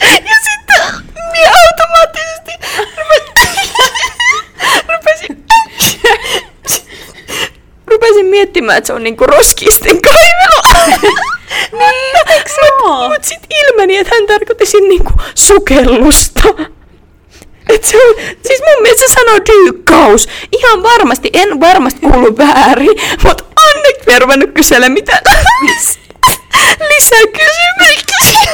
ja 0.01 0.36
sitten 0.43 0.81
minä 1.31 1.51
automaattisesti 1.67 2.51
rupesin, 4.88 5.45
rupesin 7.91 8.25
miettimään, 8.25 8.77
että 8.77 8.88
se 8.88 8.93
on 8.93 9.03
niinku 9.03 9.25
roskisten 9.25 10.01
kaivelu. 10.01 10.62
niin, 11.71 12.15
eikö 12.29 12.49
se 12.49 12.62
oo? 12.84 13.10
Mut 13.10 13.23
sit 13.23 13.47
ilmeni, 13.63 13.97
että 13.97 14.15
hän 14.15 14.27
tarkoitti 14.27 14.65
siinä 14.65 14.88
niinku 14.88 15.12
sukellusta. 15.36 16.41
Et 17.69 17.84
se 17.84 17.97
on, 17.97 18.15
siis 18.47 18.62
mun 18.67 18.81
mielestä 18.81 19.07
se 19.07 19.13
sanoo 19.13 19.39
dyykkaus. 19.45 20.27
Ihan 20.51 20.84
varmasti, 20.84 21.29
en 21.34 21.60
varmasti 21.60 21.99
kuulu 21.99 22.38
väärin, 22.38 23.01
mutta 23.23 23.43
onneksi 23.75 24.03
mä 24.07 24.15
en 24.15 24.21
ruvennut 24.21 24.49
kysellä 24.53 24.89
mitään 24.89 25.21
lisäkysymyksiä. 26.90 28.54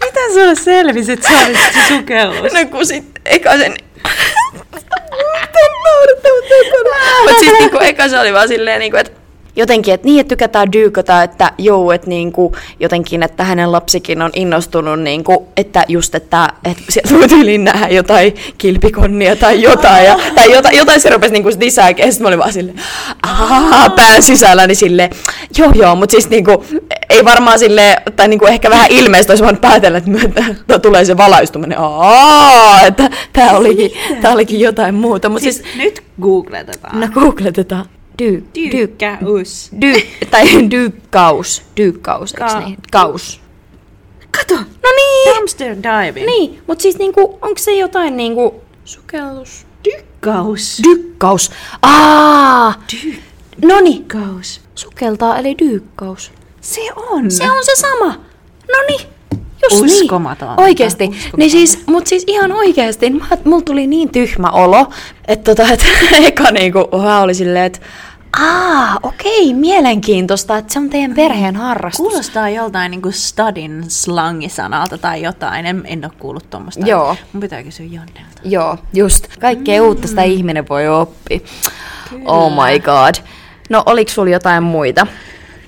Miten 0.04 0.32
sulle 0.32 0.54
selvisi, 0.54 1.12
että 1.12 1.28
sä 1.28 1.46
olit 1.46 1.58
se 1.74 1.88
sukellus? 1.88 2.52
No 2.52 2.66
kun 2.70 2.86
sit 2.86 3.04
eka 3.24 3.58
sen... 3.58 3.76
Mutta 7.24 7.40
siis 7.40 7.52
niinku 7.58 7.78
eka 7.78 8.08
se 8.08 8.20
oli 8.20 8.32
vaan 8.32 8.48
silleen 8.48 8.80
niinku, 8.80 8.96
että 8.96 9.17
jotenkin, 9.58 9.94
että 9.94 10.04
niin, 10.04 10.20
että 10.20 10.28
tykätään 10.28 10.72
dyykata, 10.72 11.22
että 11.22 11.52
joo, 11.58 11.92
että 11.92 12.08
niinku, 12.08 12.52
jotenkin, 12.80 13.22
että 13.22 13.44
hänen 13.44 13.72
lapsikin 13.72 14.22
on 14.22 14.30
innostunut, 14.34 15.00
niinku, 15.00 15.48
että 15.56 15.84
just, 15.88 16.14
että, 16.14 16.48
että 16.64 16.82
sieltä 16.88 17.14
voi 17.14 17.28
tyyliin 17.28 17.64
nähdä 17.64 17.88
jotain 17.88 18.34
kilpikonnia 18.58 19.36
tai 19.36 19.62
jotain, 19.62 20.04
ja, 20.04 20.16
tai 20.34 20.52
jotain, 20.52 20.76
jotain 20.76 21.00
se 21.00 21.10
rupesi 21.10 21.32
niinku 21.32 21.50
lisää, 21.60 21.90
ja 21.90 21.94
sitten 21.96 22.22
mä 22.22 22.28
olin 22.28 22.38
vaan 22.38 22.52
silleen, 22.52 22.80
aah, 23.22 23.94
pään 23.94 24.22
sisällä, 24.22 24.66
niin 24.66 24.76
silleen, 24.76 25.10
joo 25.58 25.70
joo, 25.74 25.94
mutta 25.94 26.12
siis 26.12 26.30
niinku, 26.30 26.64
ei 27.10 27.24
varmaan 27.24 27.58
sille 27.58 27.96
tai 28.16 28.28
niinku 28.28 28.46
ehkä 28.46 28.70
vähän 28.70 28.90
ilmeistä 28.90 29.32
olisi 29.32 29.44
voinut 29.44 29.60
päätellä, 29.60 29.98
että 29.98 30.10
myötä 30.10 30.44
tulee 30.82 31.04
se 31.04 31.16
valaistuminen, 31.16 31.78
aah, 31.78 32.84
että 32.86 33.10
tää 33.32 33.56
olikin, 33.56 33.90
tää 34.22 34.32
olikin 34.32 34.60
jotain 34.60 34.94
muuta, 34.94 35.28
mutta 35.28 35.42
siis, 35.42 35.56
Siis 35.56 35.76
nyt 35.76 36.02
googletetaan. 36.20 37.00
no 37.00 37.08
googletetaan. 37.14 37.86
Dy, 38.18 38.42
dy, 38.54 38.70
Dyykkäys. 38.72 39.70
tai 40.30 40.44
dyykkaus, 40.70 41.62
dyykkaus, 41.76 42.34
eiks 42.34 42.52
Ka- 42.52 42.60
niin? 42.60 42.78
Kaus. 42.92 43.40
Kato! 44.30 44.54
No 44.54 44.90
niin, 44.96 45.36
Dumpster 45.36 45.76
diving. 45.76 46.26
niin, 46.26 46.62
mutta 46.66 46.82
siis 46.82 46.98
niinku, 46.98 47.20
onko 47.42 47.58
se 47.58 47.72
jotain 47.72 48.16
niinku, 48.16 48.54
sukellus? 48.84 49.66
Dyykkaus. 49.84 50.80
Dykkaus. 50.88 51.50
Aa, 51.82 52.74
Dyykkaus. 52.92 53.24
noni, 53.64 54.04
sukeltaa 54.74 55.38
eli 55.38 55.54
dyykkaus. 55.58 56.32
Se 56.60 56.80
on. 56.96 57.30
Se 57.30 57.50
on 57.50 57.64
se 57.64 57.72
sama. 57.76 58.06
No 58.72 58.78
niin. 58.88 59.00
Just 59.70 59.84
Uskomatonta. 59.84 60.54
Niin. 60.56 60.64
Oikeesti. 60.64 61.04
Uskomatonta. 61.04 61.36
Niin 61.36 61.50
siis, 61.50 61.86
mut 61.86 62.06
siis 62.06 62.24
ihan 62.26 62.52
oikeesti, 62.52 63.10
mulla 63.44 63.62
tuli 63.62 63.86
niin 63.86 64.08
tyhmä 64.10 64.50
olo, 64.50 64.86
että 65.28 65.54
tota, 65.54 65.72
et, 65.72 65.84
eka 66.26 66.50
niinku, 66.50 66.78
oli 67.22 67.34
silleen, 67.34 67.64
että 67.64 67.78
Aa, 68.32 68.98
okei, 69.02 69.54
mielenkiintoista, 69.54 70.58
että 70.58 70.72
se 70.72 70.78
on 70.78 70.90
teidän 70.90 71.14
perheen 71.14 71.56
harrastus. 71.56 72.06
Kuulostaa 72.06 72.48
joltain 72.48 72.90
niinku 72.90 73.12
stadin 73.12 73.84
slangisanalta 73.88 74.98
tai 74.98 75.22
jotain. 75.22 75.66
En, 75.66 75.82
en 75.86 76.04
ole 76.04 76.12
kuullut 76.18 76.50
tuommoista. 76.50 76.86
Joo. 76.86 77.16
Mun 77.32 77.40
pitää 77.40 77.62
kysyä 77.62 77.86
Jonnelta. 77.86 78.40
Joo, 78.44 78.78
just. 78.94 79.26
Kaikkea 79.40 79.82
mm. 79.82 79.88
uutta 79.88 80.08
sitä 80.08 80.22
ihminen 80.22 80.68
voi 80.68 80.88
oppia. 80.88 81.40
Oh 82.24 82.52
my 82.52 82.80
god. 82.80 83.14
No, 83.70 83.82
oliks 83.86 84.14
sulla 84.14 84.30
jotain 84.30 84.62
muita? 84.62 85.06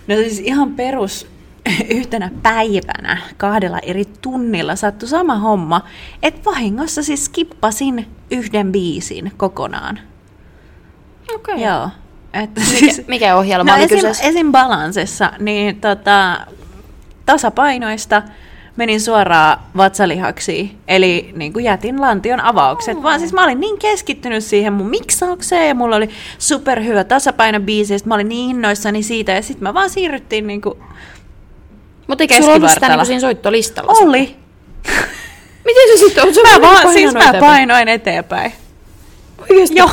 No 0.07 0.15
siis 0.15 0.39
ihan 0.39 0.75
perus 0.75 1.27
yhtenä 1.99 2.31
päivänä 2.43 3.19
kahdella 3.37 3.79
eri 3.79 4.05
tunnilla 4.05 4.77
sattui 4.77 5.09
sama 5.09 5.35
homma, 5.35 5.81
että 6.23 6.51
vahingossa 6.51 7.03
siis 7.03 7.25
skippasin 7.25 8.07
yhden 8.31 8.73
biisin 8.73 9.33
kokonaan. 9.37 10.01
Okei. 11.35 11.63
Joo. 11.63 11.89
Että 12.35 12.61
Mikä, 12.81 13.03
mikä 13.07 13.37
ohjelma 13.37 13.71
no 13.71 13.77
oli 13.77 13.85
esim, 13.85 13.97
kyseessä? 13.97 14.25
esim. 14.25 14.53
balansessa, 14.53 15.33
niin 15.39 15.81
tota, 15.81 16.41
tasapainoista 17.27 18.23
menin 18.77 19.01
suoraan 19.01 19.59
vatsalihaksiin, 19.77 20.79
eli 20.89 21.31
niin 21.37 21.53
kuin 21.53 21.65
jätin 21.65 22.01
lantion 22.01 22.41
avaukset, 22.41 22.97
oh. 22.97 23.03
vaan 23.03 23.19
siis 23.21 23.33
mä 23.33 23.45
olin 23.45 23.61
niin 23.61 23.79
keskittynyt 23.79 24.45
siihen 24.45 24.73
mun 24.73 24.91
miksaukseen, 24.91 25.69
ja 25.69 25.75
mulla 25.75 25.97
oli 25.97 26.11
superhyvä 26.39 27.05
tasapainobiisi, 27.05 27.95
ja 27.95 27.99
mä 28.05 28.15
olin 28.15 28.29
niin 28.29 28.51
innoissani 28.51 29.03
siitä, 29.03 29.33
ja 29.33 29.43
sitten 29.43 29.63
mä 29.63 29.75
vaan 29.75 29.91
siirryttiin 29.91 30.47
niin 30.47 30.61
kuin, 30.61 30.75
Mutta 32.07 32.25
eikö 32.25 32.35
sulla 32.35 32.47
ollut 32.55 32.71
sitä 32.71 32.81
keskivartalo. 32.81 32.97
niinku 32.97 33.07
siinä 33.07 33.21
soittolistalla? 33.21 33.93
oli. 33.93 34.37
Miten 35.67 35.83
se 35.93 35.97
sitten 35.99 36.25
on? 36.29 36.35
Se 36.35 36.43
Mä 36.43 36.49
vaan, 36.49 36.61
painanut 36.83 36.93
siis 36.93 37.15
mä 37.15 37.41
painoin 37.41 37.89
eteenpäin. 37.89 38.53
Oikeesti? 39.41 39.79
Joo. 39.79 39.91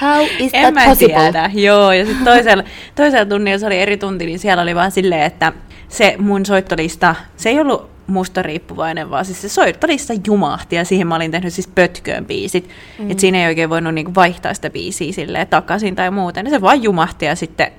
How 0.00 0.26
is 0.38 0.50
En 0.54 0.62
that 0.62 0.74
mä 0.74 0.84
possible? 0.84 1.20
tiedä, 1.20 1.50
joo. 1.54 1.92
Ja 1.92 2.06
sitten 2.06 2.24
toisella, 2.24 2.64
toisella 2.94 3.26
tunnilla 3.26 3.58
se 3.58 3.66
oli 3.66 3.78
eri 3.78 3.96
tunti, 3.96 4.26
niin 4.26 4.38
siellä 4.38 4.62
oli 4.62 4.74
vaan 4.74 4.90
silleen, 4.90 5.22
että 5.22 5.52
se 5.88 6.14
mun 6.18 6.46
soittolista, 6.46 7.14
se 7.36 7.48
ei 7.48 7.60
ollut 7.60 7.90
musta 8.06 8.42
riippuvainen, 8.42 9.10
vaan 9.10 9.24
siis 9.24 9.42
se 9.42 9.48
soittolista 9.48 10.12
jumahti 10.26 10.76
ja 10.76 10.84
siihen 10.84 11.06
mä 11.06 11.16
olin 11.16 11.30
tehnyt 11.30 11.54
siis 11.54 11.68
pötköön 11.68 12.26
biisit. 12.26 12.68
Mm. 12.98 13.10
Että 13.10 13.20
siinä 13.20 13.38
ei 13.38 13.46
oikein 13.46 13.70
voinut 13.70 13.94
niinku 13.94 14.14
vaihtaa 14.14 14.54
sitä 14.54 14.70
biisiä 14.70 15.12
silleen 15.12 15.46
takaisin 15.46 15.96
tai 15.96 16.10
muuten. 16.10 16.46
Ja 16.46 16.50
se 16.50 16.60
vaan 16.60 16.82
jumahti 16.82 17.24
ja 17.24 17.36
sitten 17.36 17.72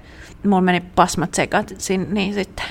mulla 0.44 0.62
meni 0.62 0.82
pasmat 0.96 1.34
sekat, 1.34 1.74
niin 2.10 2.34
sitten 2.34 2.66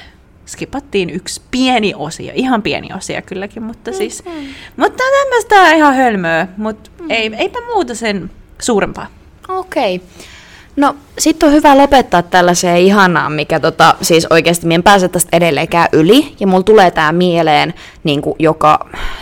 skipattiin 0.46 1.10
yksi 1.10 1.42
pieni 1.50 1.92
osio, 1.96 2.32
ihan 2.34 2.62
pieni 2.62 2.88
osio 2.96 3.22
kylläkin, 3.26 3.62
mutta 3.62 3.92
siis, 3.92 4.22
mutta 4.76 5.04
tämmöistä 5.20 5.72
ihan 5.72 5.94
hölmöä, 5.94 6.46
mutta 6.56 6.90
ei, 7.08 7.34
eipä 7.38 7.58
muuta 7.74 7.94
sen 7.94 8.30
suurempaa. 8.62 9.06
Okei. 9.48 10.00
No, 10.76 10.94
sitten 11.18 11.46
on 11.46 11.52
hyvä 11.52 11.78
lopettaa 11.78 12.22
tällaiseen 12.22 12.76
ihanaan, 12.76 13.32
mikä 13.32 13.60
tota, 13.60 13.94
siis 14.02 14.26
oikeasti 14.30 14.66
minä 14.66 14.74
en 14.74 14.82
pääse 14.82 15.08
tästä 15.08 15.36
edelleenkään 15.36 15.88
yli, 15.92 16.34
ja 16.40 16.46
mulla 16.46 16.62
tulee 16.62 16.90
tämä 16.90 17.12
mieleen 17.12 17.74
niin 18.04 18.22
kuin 18.22 18.36
joka, 18.38 18.78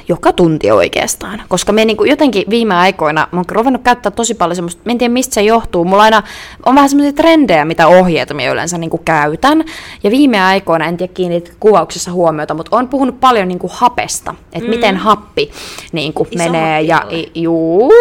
joka 0.08 0.32
tunti 0.32 0.70
oikeastaan, 0.70 1.42
koska 1.48 1.72
me 1.72 1.84
niin 1.84 1.96
kuin 1.96 2.10
jotenkin 2.10 2.44
viime 2.50 2.74
aikoina, 2.74 3.28
mä 3.32 3.38
oon 3.38 3.44
ruvennut 3.50 3.82
käyttää 3.82 4.12
tosi 4.12 4.34
paljon 4.34 4.56
semmoista, 4.56 4.82
en 4.90 4.98
tiedä 4.98 5.12
mistä 5.12 5.34
se 5.34 5.42
johtuu, 5.42 5.84
mulla 5.84 6.02
aina 6.02 6.22
on 6.66 6.74
vähän 6.74 6.88
semmoisia 6.88 7.12
trendejä, 7.12 7.64
mitä 7.64 7.86
ohjeita 7.86 8.34
minä 8.34 8.52
yleensä 8.52 8.78
niin 8.78 8.90
kuin 8.90 9.04
käytän, 9.04 9.64
ja 10.02 10.10
viime 10.10 10.42
aikoina, 10.42 10.86
en 10.86 10.96
tiedä 10.96 11.12
kiinnit 11.14 11.54
kuvauksessa 11.60 12.12
huomiota, 12.12 12.54
mutta 12.54 12.76
on 12.76 12.88
puhunut 12.88 13.20
paljon 13.20 13.48
niin 13.48 13.58
kuin 13.58 13.72
hapesta, 13.74 14.34
että 14.52 14.68
mm. 14.68 14.74
miten 14.74 14.96
happi 14.96 15.50
niin 15.92 16.12
kuin 16.12 16.28
Iso 16.30 16.44
menee, 16.44 16.82
ja 16.82 17.06
juu, 17.34 17.92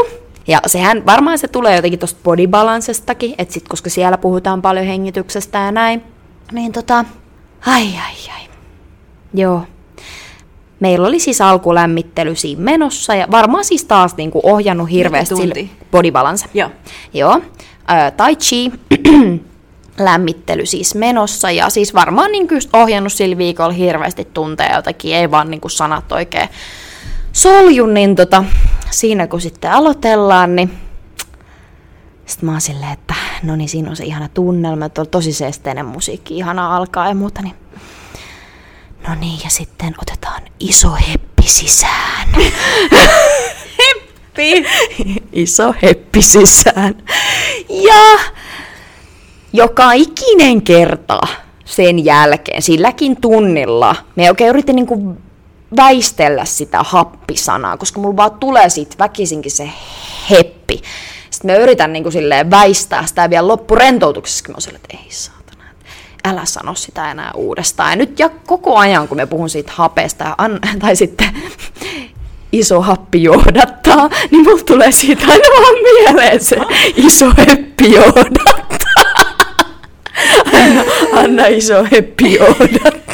ja 0.52 0.60
sehän 0.66 1.06
varmaan 1.06 1.38
se 1.38 1.48
tulee 1.48 1.76
jotenkin 1.76 2.00
tuosta 2.00 2.20
bodybalancestakin, 2.24 3.36
että 3.38 3.54
sit 3.54 3.68
koska 3.68 3.90
siellä 3.90 4.18
puhutaan 4.18 4.62
paljon 4.62 4.86
hengityksestä 4.86 5.58
ja 5.58 5.72
näin, 5.72 6.04
niin 6.52 6.72
tota, 6.72 7.06
ai 7.66 7.88
ai 7.88 8.34
ai. 8.34 8.42
Joo. 9.34 9.64
Meillä 10.80 11.08
oli 11.08 11.20
siis 11.20 11.42
alkulämmittely 11.42 12.36
siinä 12.36 12.62
menossa 12.62 13.16
ja 13.16 13.28
varmaan 13.32 13.66
siis 13.66 13.86
taas 13.86 14.18
niinku 14.18 14.40
ohjannut 14.44 14.92
hirveästi 14.92 15.36
sille 15.36 15.70
bodybalance. 15.92 16.46
Joo. 16.54 16.70
Joo. 17.14 17.42
Ää, 17.88 18.12
tai 18.12 18.36
chi 18.36 18.72
lämmittely 20.00 20.66
siis 20.66 20.96
menossa 20.96 21.52
ja 21.52 21.70
siis 21.70 21.94
varmaan 21.94 22.32
niin 22.32 22.48
ohjannut 22.74 23.14
sillä 23.14 23.38
viikolla 23.38 23.74
hirveästi 23.74 24.28
tunteja 24.34 24.76
jotakin, 24.76 25.16
ei 25.16 25.32
vaan 25.32 25.52
niin 25.52 25.62
sanat 25.68 26.12
oikein 26.12 26.50
solju, 27.34 27.86
niin 27.86 28.16
tota, 28.16 28.44
siinä 28.90 29.28
kun 29.28 29.42
sitten 29.42 29.72
aloitellaan, 29.72 30.56
niin 30.56 30.72
sitten 32.26 32.46
mä 32.46 32.52
oon 32.52 32.62
silleen, 32.62 32.92
että 32.92 33.14
no 33.44 33.56
niin, 33.56 33.70
siinä 33.70 33.90
on 33.90 33.96
se 33.96 34.04
ihana 34.04 34.30
tunnelma, 34.34 34.86
että 34.86 35.02
on 35.02 35.08
tosi 35.08 35.34
seesteinen 35.34 35.86
musiikki, 35.86 36.38
ihana 36.38 36.78
alkaa 36.78 37.08
ja 37.08 37.16
muuta, 37.16 37.42
niin 37.42 37.56
no 39.08 39.16
niin, 39.16 39.40
ja 39.44 39.50
sitten 39.50 39.96
otetaan 40.02 40.42
iso 40.60 40.92
heppi 41.10 41.44
sisään. 41.46 42.28
Heppi! 43.80 44.66
iso 45.34 45.74
heppi 45.82 46.22
sisään. 46.22 47.04
Ja 47.70 48.20
joka 49.54 49.92
ikinen 49.92 50.62
kerta 50.62 51.20
sen 51.66 52.06
jälkeen, 52.06 52.62
silläkin 52.62 53.22
tunnilla, 53.22 53.96
me 54.16 54.30
oikein 54.30 54.50
yritin 54.50 54.76
niinku 54.76 55.18
väistellä 55.78 56.46
sitä 56.46 56.84
happisanaa, 56.84 57.78
koska 57.78 58.00
mulla 58.00 58.18
vaan 58.18 58.32
tulee 58.32 58.70
siitä 58.70 58.96
väkisinkin 59.00 59.52
se 59.52 59.70
heppi. 60.30 60.82
Sitten 61.30 61.52
mä 61.52 61.58
yritän 61.58 61.94
niinku 61.94 62.12
silleen 62.12 62.52
väistää 62.52 63.06
sitä 63.06 63.30
vielä 63.30 63.48
loppurentoutuksessa, 63.48 64.44
kun 64.46 64.56
mä 64.56 64.58
oon 64.68 64.76
että 64.76 64.98
ei 64.98 65.12
saatana, 65.12 65.64
älä 66.26 66.46
sano 66.46 66.76
sitä 66.76 67.12
enää 67.12 67.32
uudestaan. 67.36 67.90
Ja 67.90 67.96
nyt 67.96 68.20
ja 68.20 68.30
koko 68.30 68.78
ajan, 68.78 69.08
kun 69.08 69.18
me 69.18 69.26
puhun 69.26 69.50
siitä 69.50 69.72
hapesta, 69.76 70.36
an, 70.38 70.60
tai 70.82 70.96
sitten 70.96 71.30
iso 72.52 72.82
happi 72.82 73.24
johdattaa, 73.24 74.10
niin 74.32 74.44
mulla 74.44 74.64
tulee 74.64 74.92
siitä 74.92 75.24
aina 75.28 75.46
vaan 75.62 75.76
mieleen 75.84 76.44
se 76.44 76.58
iso 76.96 77.26
heppi 77.48 77.92
johdattaa. 77.92 78.52
Anna, 80.64 80.84
anna 81.14 81.48
iso 81.48 81.88
heppi 81.92 82.34
johdattaa. 82.34 83.11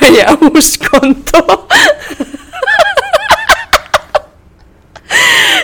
Meidän 0.00 0.38
uskonto. 0.56 1.68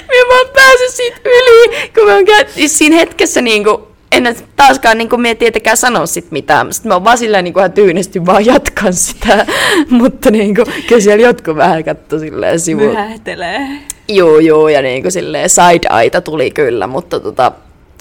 Minä 0.08 0.28
vaan 0.28 0.46
pääse 0.54 0.88
siitä 0.88 1.20
yli, 1.24 1.90
kun 1.94 2.06
mä 2.06 2.14
oon 2.14 2.24
käynyt 2.24 2.52
siinä 2.66 2.96
hetkessä 2.96 3.40
niinku, 3.40 3.88
en 4.12 4.36
taaskaan 4.56 4.98
niinku 4.98 5.16
mie 5.16 5.34
tietenkään 5.34 5.76
sanoa 5.76 6.06
sit 6.06 6.30
mitään. 6.30 6.72
Sitten 6.72 6.90
mä 6.90 6.94
oon 6.94 7.04
vaan 7.04 7.18
sillä 7.18 7.42
niinku 7.42 7.58
ihan 7.58 7.72
tyynesty 7.72 8.26
vaan 8.26 8.46
jatkan 8.46 8.94
sitä. 8.94 9.46
Mutta 9.90 10.30
niinku, 10.30 10.64
kyllä 10.88 11.02
siellä 11.02 11.26
jotkut 11.26 11.56
vähän 11.56 11.84
katto 11.84 12.18
silleen 12.18 12.60
sivuun. 12.60 12.92
Myöhähtelee. 12.92 13.68
Joo, 14.08 14.38
joo, 14.38 14.68
ja 14.68 14.82
niinku 14.82 15.10
silleen 15.10 15.50
side-aita 15.50 16.20
tuli 16.20 16.50
kyllä, 16.50 16.86
mutta 16.86 17.20
tota, 17.20 17.52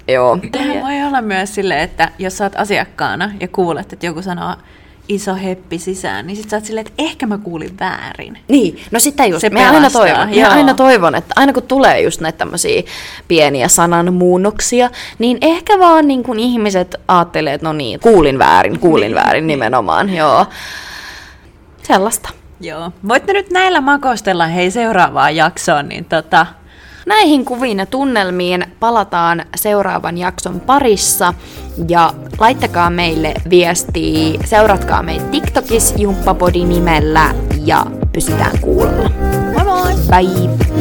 joo. 0.08 0.38
Tähän 0.52 0.82
voi 0.82 1.08
olla 1.08 1.22
myös 1.22 1.56
silleen, 1.56 1.80
että 1.80 2.12
jos 2.20 2.38
sä 2.38 2.44
oot 2.44 2.56
asiakkaana 2.56 3.32
ja 3.40 3.48
kuulet, 3.48 3.94
että 3.94 4.06
joku 4.06 4.22
sanoo 4.22 4.56
iso 5.08 5.36
heppi 5.36 5.80
sisään, 5.80 6.28
niin 6.28 6.38
sit 6.38 6.50
sä 6.50 6.58
oot 6.58 6.66
silleen, 6.66 6.88
että 6.88 7.04
ehkä 7.04 7.28
mä 7.28 7.38
kuulin 7.38 7.80
väärin. 7.80 8.38
Niin, 8.48 8.80
no 8.92 9.00
sitä 9.00 9.26
just, 9.26 9.42
Se 9.42 9.50
mä 9.50 9.72
aina 9.72 9.90
toivon, 9.90 10.30
mä 10.30 10.36
joo. 10.36 10.52
aina 10.52 10.74
toivon, 10.74 11.16
että 11.16 11.34
aina 11.36 11.54
kun 11.54 11.64
tulee 11.64 12.02
just 12.02 12.22
näitä 12.22 12.38
tämmöisiä 12.38 12.84
pieniä 13.28 13.68
sananmuunnoksia, 13.68 14.90
niin 15.20 15.38
ehkä 15.42 15.80
vaan 15.80 16.08
niin 16.08 16.24
kun 16.24 16.40
ihmiset 16.40 16.96
ajattelee, 17.08 17.54
että 17.54 17.68
no 17.68 17.74
niin, 17.74 18.00
kuulin 18.00 18.40
väärin, 18.40 18.80
kuulin 18.80 19.16
väärin 19.16 19.48
nimenomaan, 19.48 20.16
joo. 20.16 20.46
Sellaista. 21.84 22.30
Joo. 22.60 22.92
Voitte 23.08 23.34
nyt 23.34 23.52
näillä 23.52 23.82
makostella 23.82 24.48
hei 24.48 24.72
seuraavaan 24.72 25.36
jaksoon, 25.36 25.90
niin 25.90 26.06
tota, 26.06 26.46
Näihin 27.06 27.46
kuviin 27.46 27.78
ja 27.78 27.86
tunnelmiin 27.86 28.66
palataan 28.80 29.46
seuraavan 29.56 30.18
jakson 30.18 30.60
parissa 30.60 31.34
ja 31.88 32.14
laittakaa 32.40 32.90
meille 32.90 33.34
viestiä, 33.50 34.40
seuratkaa 34.46 35.04
meitä 35.04 35.26
TikTokissa 35.26 35.96
Jumppapodi 35.98 36.66
nimellä 36.66 37.36
ja 37.66 37.86
pysytään 38.14 38.60
kuulolla. 38.62 39.10
moi 39.54 39.64
moi! 39.64 39.94
Bye! 40.10 40.75